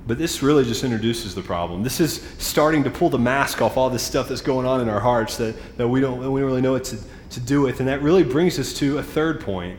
[0.07, 1.83] But this really just introduces the problem.
[1.83, 4.89] This is starting to pull the mask off all this stuff that's going on in
[4.89, 6.99] our hearts that, that we, don't, we don't really know what to,
[7.31, 7.81] to do with.
[7.81, 9.79] And that really brings us to a third point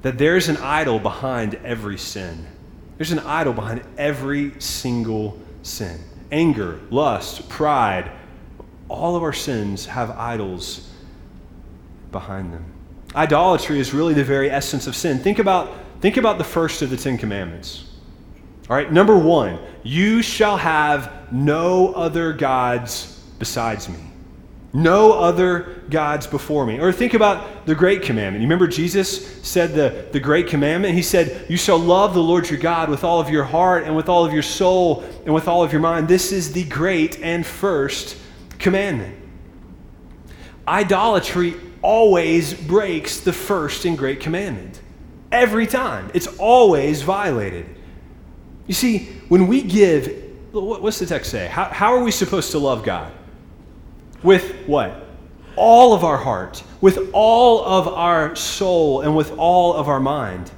[0.00, 2.46] that there's an idol behind every sin.
[2.96, 8.10] There's an idol behind every single sin anger, lust, pride.
[8.88, 10.90] All of our sins have idols
[12.12, 12.64] behind them.
[13.14, 15.18] Idolatry is really the very essence of sin.
[15.18, 17.87] Think about, think about the first of the Ten Commandments.
[18.68, 23.98] All right, number one, you shall have no other gods besides me.
[24.74, 26.78] No other gods before me.
[26.78, 28.42] Or think about the great commandment.
[28.42, 30.94] You remember Jesus said the, the great commandment?
[30.94, 33.96] He said, You shall love the Lord your God with all of your heart and
[33.96, 36.06] with all of your soul and with all of your mind.
[36.06, 38.18] This is the great and first
[38.58, 39.16] commandment.
[40.66, 44.82] Idolatry always breaks the first and great commandment.
[45.32, 46.10] Every time.
[46.12, 47.77] It's always violated.
[48.68, 51.48] You see, when we give, what's the text say?
[51.48, 53.10] How, how are we supposed to love God?
[54.22, 55.06] With what?
[55.56, 60.52] All of our heart, with all of our soul, and with all of our mind.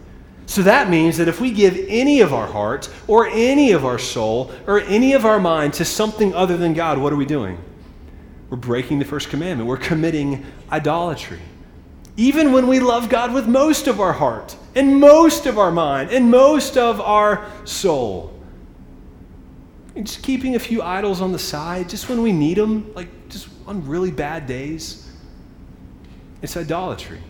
[0.44, 3.98] So that means that if we give any of our heart or any of our
[3.98, 7.56] soul or any of our mind to something other than God, what are we doing?
[8.50, 9.68] We're breaking the first commandment.
[9.68, 11.38] We're committing idolatry.
[12.20, 16.10] Even when we love God with most of our heart and most of our mind
[16.10, 18.38] and most of our soul.
[19.96, 23.08] And just keeping a few idols on the side, just when we need them, like
[23.30, 25.10] just on really bad days,
[26.42, 27.22] it's idolatry.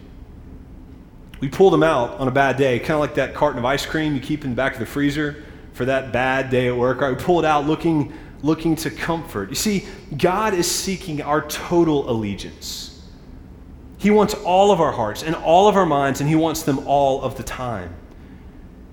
[1.39, 3.87] We pull them out on a bad day, kind of like that carton of ice
[3.87, 7.01] cream you keep in the back of the freezer for that bad day at work.
[7.01, 7.17] Right?
[7.17, 8.13] We pull it out looking,
[8.43, 9.51] looking to comfort.
[9.51, 9.87] You see,
[10.19, 12.90] God is seeking our total allegiance.
[14.01, 16.81] He wants all of our hearts and all of our minds, and He wants them
[16.89, 17.95] all of the time.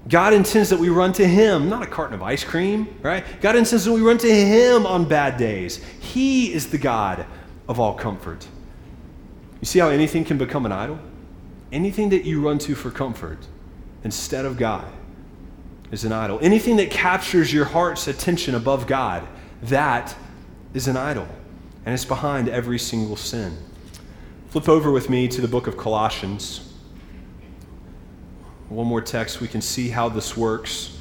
[0.08, 3.26] God intends that we run to Him, not a carton of ice cream, right?
[3.42, 5.84] God intends that we run to Him on bad days.
[6.00, 7.26] He is the God
[7.68, 8.48] of all comfort.
[9.60, 11.00] You see how anything can become an idol?
[11.72, 13.40] anything that you run to for comfort
[14.04, 14.92] instead of God
[15.92, 16.40] is an idol.
[16.42, 19.28] Anything that captures your heart's attention above God,
[19.64, 20.16] that
[20.74, 21.28] is an idol.
[21.86, 23.58] And it's behind every single sin.
[24.50, 26.74] Flip over with me to the book of Colossians.
[28.70, 30.98] One more text, we can see how this works.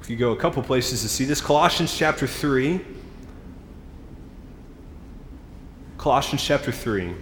[0.00, 2.80] If you go a couple places to see this, Colossians chapter 3.
[5.98, 7.14] Colossians chapter 3.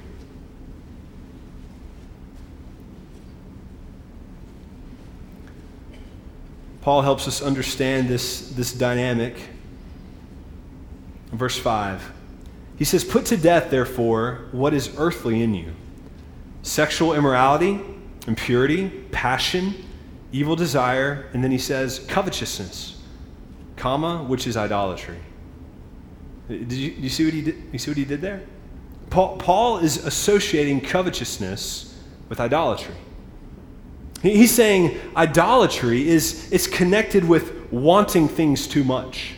[6.83, 9.37] Paul helps us understand this, this dynamic.
[11.33, 12.13] Verse 5.
[12.77, 15.75] He says, Put to death, therefore, what is earthly in you
[16.63, 17.81] sexual immorality,
[18.27, 19.75] impurity, passion,
[20.33, 23.01] evil desire, and then he says, covetousness,
[23.77, 25.19] comma, which is idolatry.
[26.49, 28.43] Did you, you, see, what he did, you see what he did there?
[29.11, 31.95] Paul, Paul is associating covetousness
[32.29, 32.95] with idolatry.
[34.23, 39.35] He's saying idolatry is it's connected with wanting things too much.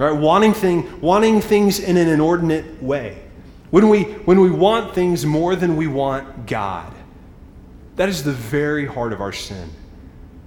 [0.00, 0.12] Right?
[0.12, 3.22] Wanting, thing, wanting things in an inordinate way.
[3.68, 6.90] When we, when we want things more than we want God.
[7.96, 9.68] That is the very heart of our sin.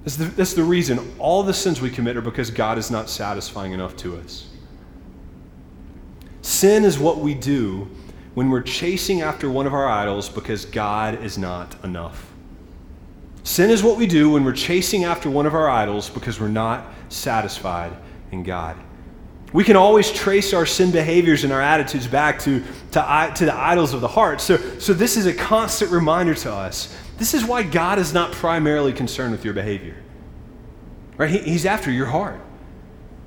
[0.04, 3.12] That's the, that's the reason all the sins we commit are because God is not
[3.12, 4.48] satisfying enough to us.
[6.42, 7.88] Sin is what we do
[8.34, 12.34] when we're chasing after one of our idols because God is not enough.
[13.44, 16.48] Sin is what we do when we're chasing after one of our idols because we're
[16.48, 17.94] not satisfied
[18.32, 18.76] in God.
[19.54, 22.60] We can always trace our sin behaviors and our attitudes back to,
[22.92, 24.42] to, to the idols of the heart.
[24.42, 26.96] So, so this is a constant reminder to us.
[27.20, 29.96] This is why God is not primarily concerned with your behavior.
[31.18, 31.30] Right?
[31.30, 32.42] He, he's after your heart.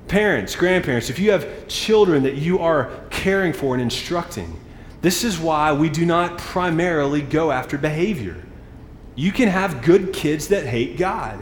[0.09, 4.59] Parents, grandparents, if you have children that you are caring for and instructing,
[5.01, 8.43] this is why we do not primarily go after behavior.
[9.15, 11.41] You can have good kids that hate God.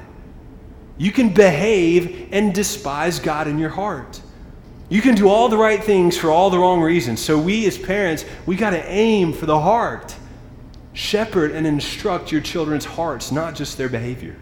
[0.98, 4.22] You can behave and despise God in your heart.
[4.90, 7.20] You can do all the right things for all the wrong reasons.
[7.20, 10.16] So, we as parents, we got to aim for the heart.
[10.94, 14.36] Shepherd and instruct your children's hearts, not just their behavior.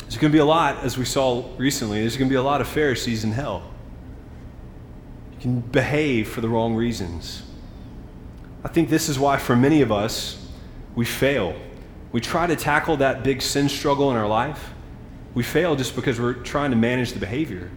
[0.00, 2.42] There's going to be a lot, as we saw recently, there's going to be a
[2.42, 3.62] lot of Pharisees in hell.
[5.32, 7.42] You can behave for the wrong reasons.
[8.64, 10.46] I think this is why, for many of us,
[10.94, 11.56] we fail.
[12.12, 14.72] We try to tackle that big sin struggle in our life.
[15.34, 17.70] We fail just because we're trying to manage the behavior.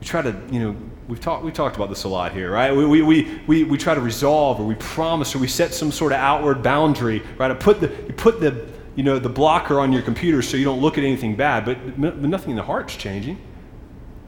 [0.00, 0.76] We try to, you know,
[1.08, 2.74] we've talked, we talked about this a lot here, right?
[2.74, 5.90] We, we, we, we, we try to resolve or we promise or we set some
[5.90, 7.58] sort of outward boundary, right?
[7.58, 10.80] Put the, you put the, you know, the blocker on your computer so you don't
[10.80, 13.38] look at anything bad, but, but nothing in the heart's changing.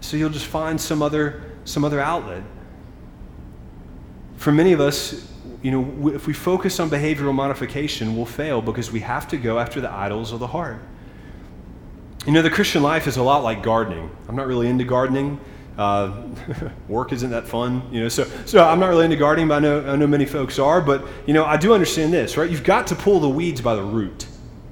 [0.01, 2.43] So you'll just find some other, some other outlet.
[4.37, 5.31] For many of us,
[5.63, 9.59] you know, if we focus on behavioral modification, we'll fail because we have to go
[9.59, 10.81] after the idols of the heart.
[12.27, 14.11] You know, the Christian life is a lot like gardening.
[14.29, 15.41] I'm not really into gardening.
[15.81, 16.29] Uh,
[16.89, 18.09] work isn't that fun, you know.
[18.09, 20.83] So, so I'm not really into gardening, but I know I know many folks are.
[20.83, 22.51] But you know, I do understand this, right?
[22.51, 24.27] You've got to pull the weeds by the root,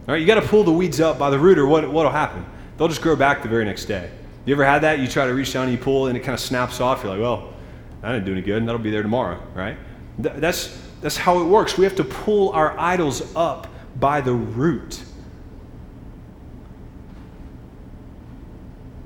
[0.06, 0.20] right?
[0.20, 2.44] You got to pull the weeds up by the root, or what what'll happen?
[2.76, 4.10] They'll just grow back the very next day.
[4.44, 4.98] You ever had that?
[4.98, 7.02] You try to reach down and you pull, and it kind of snaps off.
[7.02, 7.54] You're like, well,
[8.02, 9.76] I didn't do any good, and that'll be there tomorrow, right?
[10.18, 11.78] That's, that's how it works.
[11.78, 13.66] We have to pull our idols up
[13.98, 15.02] by the root.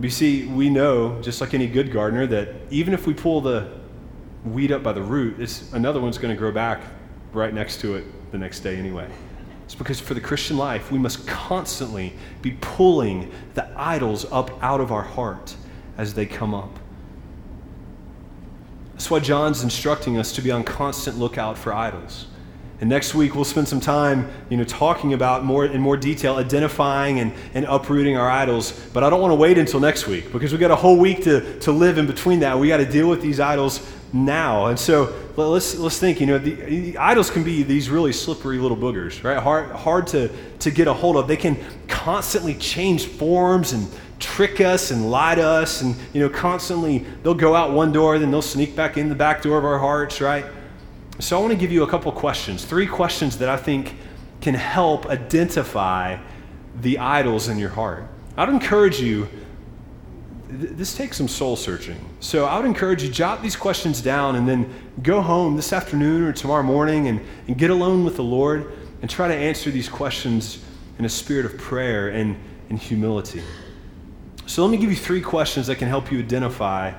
[0.03, 3.71] You see, we know, just like any good gardener, that even if we pull the
[4.45, 6.83] weed up by the root, it's, another one's going to grow back
[7.33, 9.09] right next to it the next day anyway.
[9.65, 14.81] It's because for the Christian life, we must constantly be pulling the idols up out
[14.81, 15.55] of our heart
[15.97, 16.79] as they come up.
[18.93, 22.27] That's why John's instructing us to be on constant lookout for idols.
[22.83, 26.35] And next week we'll spend some time, you know, talking about more in more detail,
[26.35, 28.73] identifying and, and uprooting our idols.
[28.93, 31.23] But I don't want to wait until next week because we've got a whole week
[31.23, 32.59] to, to live in between that.
[32.59, 34.67] We got to deal with these idols now.
[34.67, 38.59] And so let's, let's think, you know, the, the, idols can be these really slippery
[38.59, 39.41] little boogers, right?
[39.41, 40.29] Hard, hard to,
[40.59, 41.29] to get a hold of.
[41.29, 41.57] They can
[41.87, 47.33] constantly change forms and trick us and lie to us and, you know, constantly they'll
[47.33, 50.21] go out one door, then they'll sneak back in the back door of our hearts,
[50.21, 50.45] right?
[51.23, 53.95] So I want to give you a couple questions, three questions that I think
[54.41, 56.19] can help identify
[56.81, 58.09] the idols in your heart.
[58.37, 59.29] I'd encourage you,
[60.49, 61.97] this takes some soul searching.
[62.19, 64.69] So I would encourage you, jot these questions down and then
[65.05, 69.09] go home this afternoon or tomorrow morning and, and get alone with the Lord and
[69.09, 70.59] try to answer these questions
[70.99, 72.37] in a spirit of prayer and,
[72.69, 73.45] and humility.
[74.47, 76.93] So let me give you three questions that can help you identify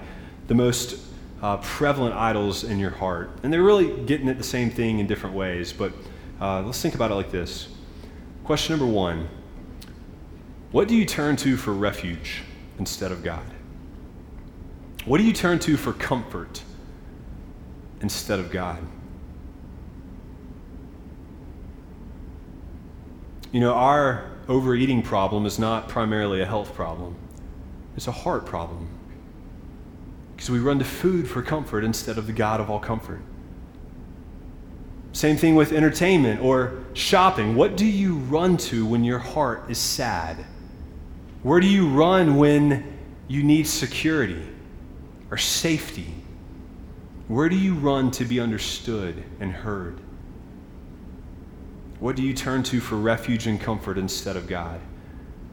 [0.47, 0.97] the most
[1.43, 3.29] uh, prevalent idols in your heart.
[3.43, 5.91] And they're really getting at the same thing in different ways, but
[6.39, 7.67] uh, let's think about it like this.
[8.45, 9.27] Question number one
[10.71, 12.43] What do you turn to for refuge
[12.79, 13.45] instead of God?
[15.03, 16.63] What do you turn to for comfort
[17.99, 18.81] instead of God?
[23.51, 27.17] You know, our overeating problem is not primarily a health problem,
[27.97, 28.92] it's a heart problem.
[30.35, 33.21] Because we run to food for comfort instead of the God of all comfort.
[35.13, 37.55] Same thing with entertainment or shopping.
[37.55, 40.37] What do you run to when your heart is sad?
[41.43, 44.41] Where do you run when you need security
[45.29, 46.13] or safety?
[47.27, 49.99] Where do you run to be understood and heard?
[51.99, 54.81] What do you turn to for refuge and comfort instead of God?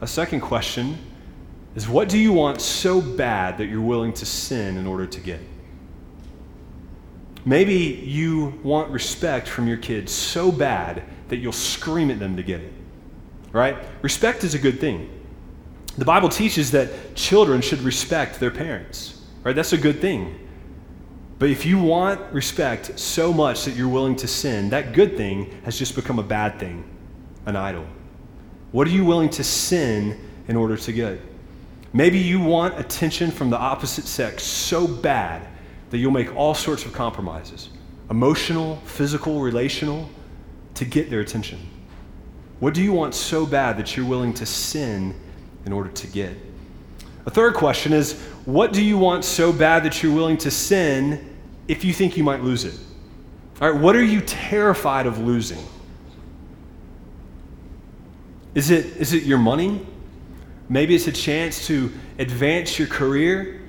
[0.01, 0.99] A second question
[1.75, 5.21] is what do you want so bad that you're willing to sin in order to
[5.21, 5.41] get?
[7.45, 12.43] Maybe you want respect from your kids so bad that you'll scream at them to
[12.43, 12.73] get it.
[13.53, 13.77] Right?
[14.03, 15.11] Respect is a good thing.
[15.97, 19.25] The Bible teaches that children should respect their parents.
[19.43, 19.57] Right?
[19.57, 20.49] That's a good thing.
[21.39, 25.51] But if you want respect so much that you're willing to sin, that good thing
[25.64, 26.85] has just become a bad thing,
[27.47, 27.87] an idol.
[28.73, 31.21] What are you willing to sin in order to get?
[31.93, 35.47] Maybe you want attention from the opposite sex so bad
[35.91, 37.70] that you'll make all sorts of compromises
[38.11, 40.09] emotional, physical, relational
[40.74, 41.59] to get their attention.
[42.59, 45.14] What do you want so bad that you're willing to sin
[45.64, 46.36] in order to get?
[47.26, 51.36] A third question is what do you want so bad that you're willing to sin
[51.68, 52.78] if you think you might lose it?
[53.61, 55.64] All right, what are you terrified of losing?
[58.55, 59.86] Is it, is it your money?
[60.71, 63.61] Maybe it's a chance to advance your career.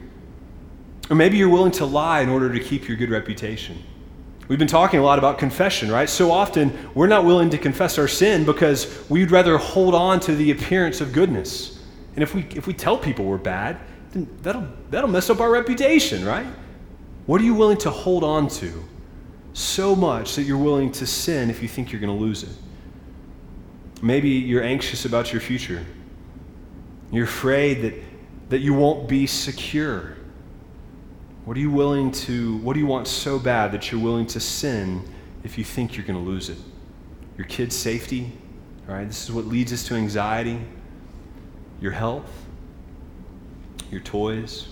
[1.10, 3.84] Or maybe you're willing to lie in order to keep your good reputation.
[4.48, 6.08] We've been talking a lot about confession, right?
[6.08, 10.36] So often we're not willing to confess our sin because we'd rather hold on to
[10.36, 11.84] the appearance of goodness.
[12.16, 13.80] And if we, if we tell people we're bad,
[14.12, 16.46] then that'll, that'll mess up our reputation, right?
[17.26, 18.84] What are you willing to hold on to
[19.54, 22.56] so much that you're willing to sin if you think you're going to lose it?
[24.04, 25.84] Maybe you're anxious about your future.
[27.12, 27.94] You're afraid that,
[28.50, 30.16] that you won't be secure.
[31.46, 34.40] What are you willing to, what do you want so bad that you're willing to
[34.40, 35.04] sin
[35.44, 36.58] if you think you're going to lose it?
[37.38, 38.32] Your kid's safety,
[38.88, 39.08] all right?
[39.08, 40.60] This is what leads us to anxiety.
[41.82, 42.46] Your health,
[43.90, 44.68] your toys.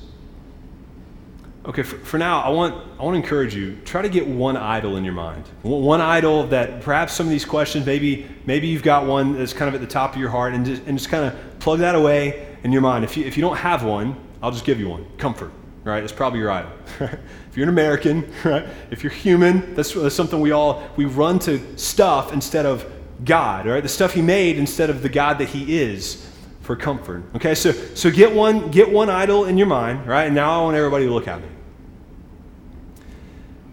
[1.66, 4.56] Okay, for, for, now, I want, I want to encourage you try to get one
[4.56, 5.46] idol in your mind.
[5.64, 9.68] One idol that perhaps some of these questions, maybe, maybe you've got one that's kind
[9.68, 11.95] of at the top of your heart, and just, and just kind of plug that
[11.95, 13.03] away in your mind.
[13.03, 15.51] If you, if you don't have one, I'll just give you one comfort,
[15.84, 16.01] right?
[16.01, 16.72] That's probably your idol.
[16.99, 18.66] if you're an American, right?
[18.91, 22.86] If you're human, that's, that's something we all, we run to stuff instead of
[23.24, 23.84] God, right?
[23.84, 26.26] The stuff He made instead of the God that He is
[26.62, 27.24] for comfort.
[27.36, 30.26] Okay, so, so get, one, get one idol in your mind, right?
[30.26, 31.47] And now I want everybody to look at me.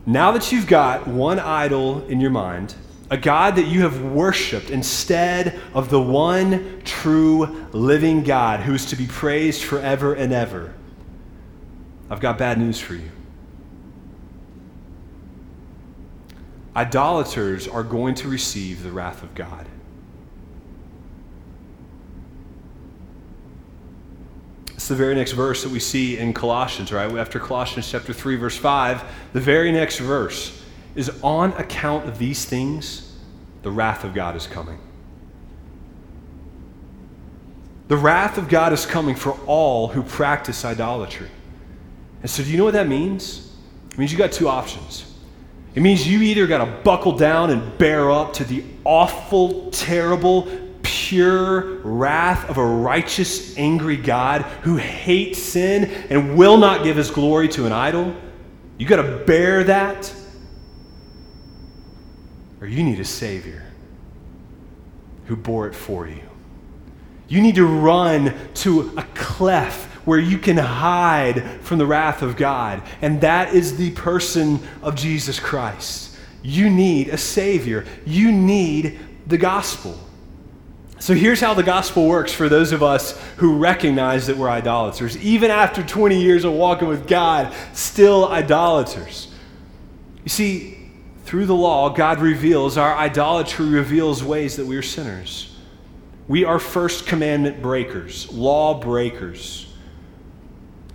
[0.07, 2.75] Now that you've got one idol in your mind,
[3.11, 8.87] a God that you have worshiped instead of the one true living God who is
[8.87, 10.75] to be praised forever and ever,
[12.11, 13.11] I've got bad news for you.
[16.75, 19.67] Idolaters are going to receive the wrath of God.
[24.75, 27.11] It's the very next verse that we see in Colossians, right?
[27.17, 29.03] After Colossians chapter 3, verse 5,
[29.33, 30.63] the very next verse
[30.97, 33.17] is on account of these things,
[33.63, 34.79] the wrath of God is coming.
[37.89, 41.29] The wrath of God is coming for all who practice idolatry.
[42.23, 43.55] And so, do you know what that means?
[43.93, 45.13] It means you got two options.
[45.75, 50.49] It means you either got to buckle down and bear up to the awful, terrible,
[50.83, 57.11] pure wrath of a righteous, angry God who hates sin and will not give his
[57.11, 58.17] glory to an idol.
[58.79, 60.13] You got to bear that.
[62.61, 63.63] Or you need a Savior
[65.27, 66.23] who bore it for you.
[67.29, 72.37] You need to run to a cleft where you can hide from the wrath of
[72.37, 76.17] God, and that is the person of Jesus Christ.
[76.43, 79.99] You need a Savior, you need the gospel.
[80.99, 85.17] So here's how the gospel works for those of us who recognize that we're idolaters.
[85.19, 89.29] Even after 20 years of walking with God, still idolaters.
[90.25, 90.76] You see,
[91.27, 95.55] through the law, God reveals, our idolatry reveals ways that we are sinners.
[96.29, 99.73] We are first commandment breakers, law breakers.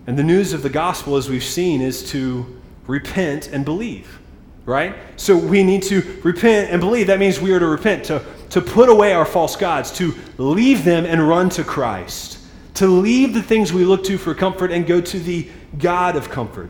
[0.08, 4.20] And the news of the gospel, as we've seen, is to repent and believe,
[4.66, 4.96] right?
[5.16, 7.08] So we need to repent and believe.
[7.08, 10.84] That means we are to repent, to to put away our false gods, to leave
[10.84, 12.38] them and run to Christ,
[12.76, 16.30] to leave the things we look to for comfort and go to the God of
[16.30, 16.70] comfort.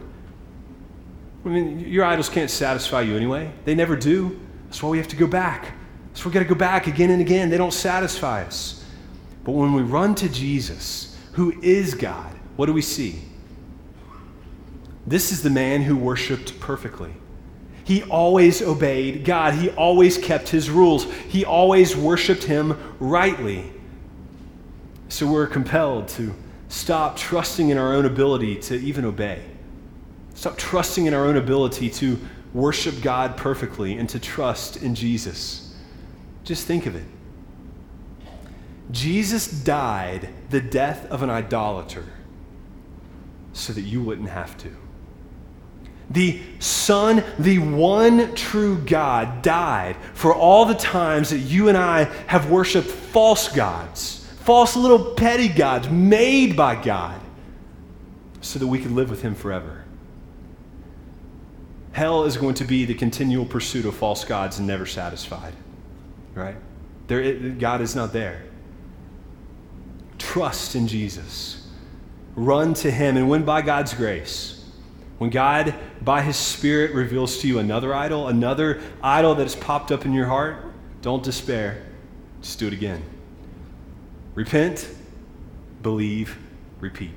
[1.43, 3.51] I mean, your idols can't satisfy you anyway.
[3.65, 4.39] They never do.
[4.65, 5.73] That's why we have to go back.
[6.13, 7.49] So we got to go back again and again.
[7.49, 8.85] They don't satisfy us.
[9.43, 13.23] But when we run to Jesus, who is God, what do we see?
[15.07, 17.13] This is the man who worshiped perfectly.
[17.83, 19.55] He always obeyed God.
[19.55, 21.11] He always kept his rules.
[21.27, 23.71] He always worshiped him rightly.
[25.09, 26.33] So we're compelled to
[26.69, 29.43] stop trusting in our own ability to even obey.
[30.41, 32.19] Stop trusting in our own ability to
[32.51, 35.71] worship God perfectly and to trust in Jesus.
[36.43, 37.05] Just think of it.
[38.89, 42.05] Jesus died the death of an idolater
[43.53, 44.75] so that you wouldn't have to
[46.09, 52.05] the Son, the one true God, died for all the times that you and I
[52.25, 57.21] have worshiped false gods, false little petty gods made by God,
[58.41, 59.80] so that we could live with Him forever.
[61.91, 65.53] Hell is going to be the continual pursuit of false gods and never satisfied,
[66.33, 66.55] right?
[67.07, 68.43] There, God is not there.
[70.17, 71.67] Trust in Jesus.
[72.35, 74.63] Run to Him, and when by God's grace,
[75.17, 79.91] when God, by His Spirit, reveals to you another idol, another idol that has popped
[79.91, 80.63] up in your heart,
[81.01, 81.83] don't despair.
[82.41, 83.03] Just do it again.
[84.33, 84.87] Repent,
[85.81, 86.37] believe,
[86.79, 87.11] repeat.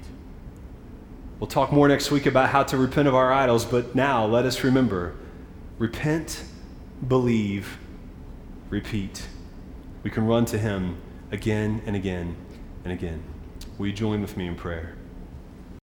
[1.44, 4.46] We'll talk more next week about how to repent of our idols, but now let
[4.46, 5.14] us remember
[5.78, 6.42] repent,
[7.06, 7.76] believe,
[8.70, 9.26] repeat.
[10.02, 10.96] We can run to Him
[11.30, 12.34] again and again
[12.82, 13.22] and again.
[13.76, 14.94] Will you join with me in prayer?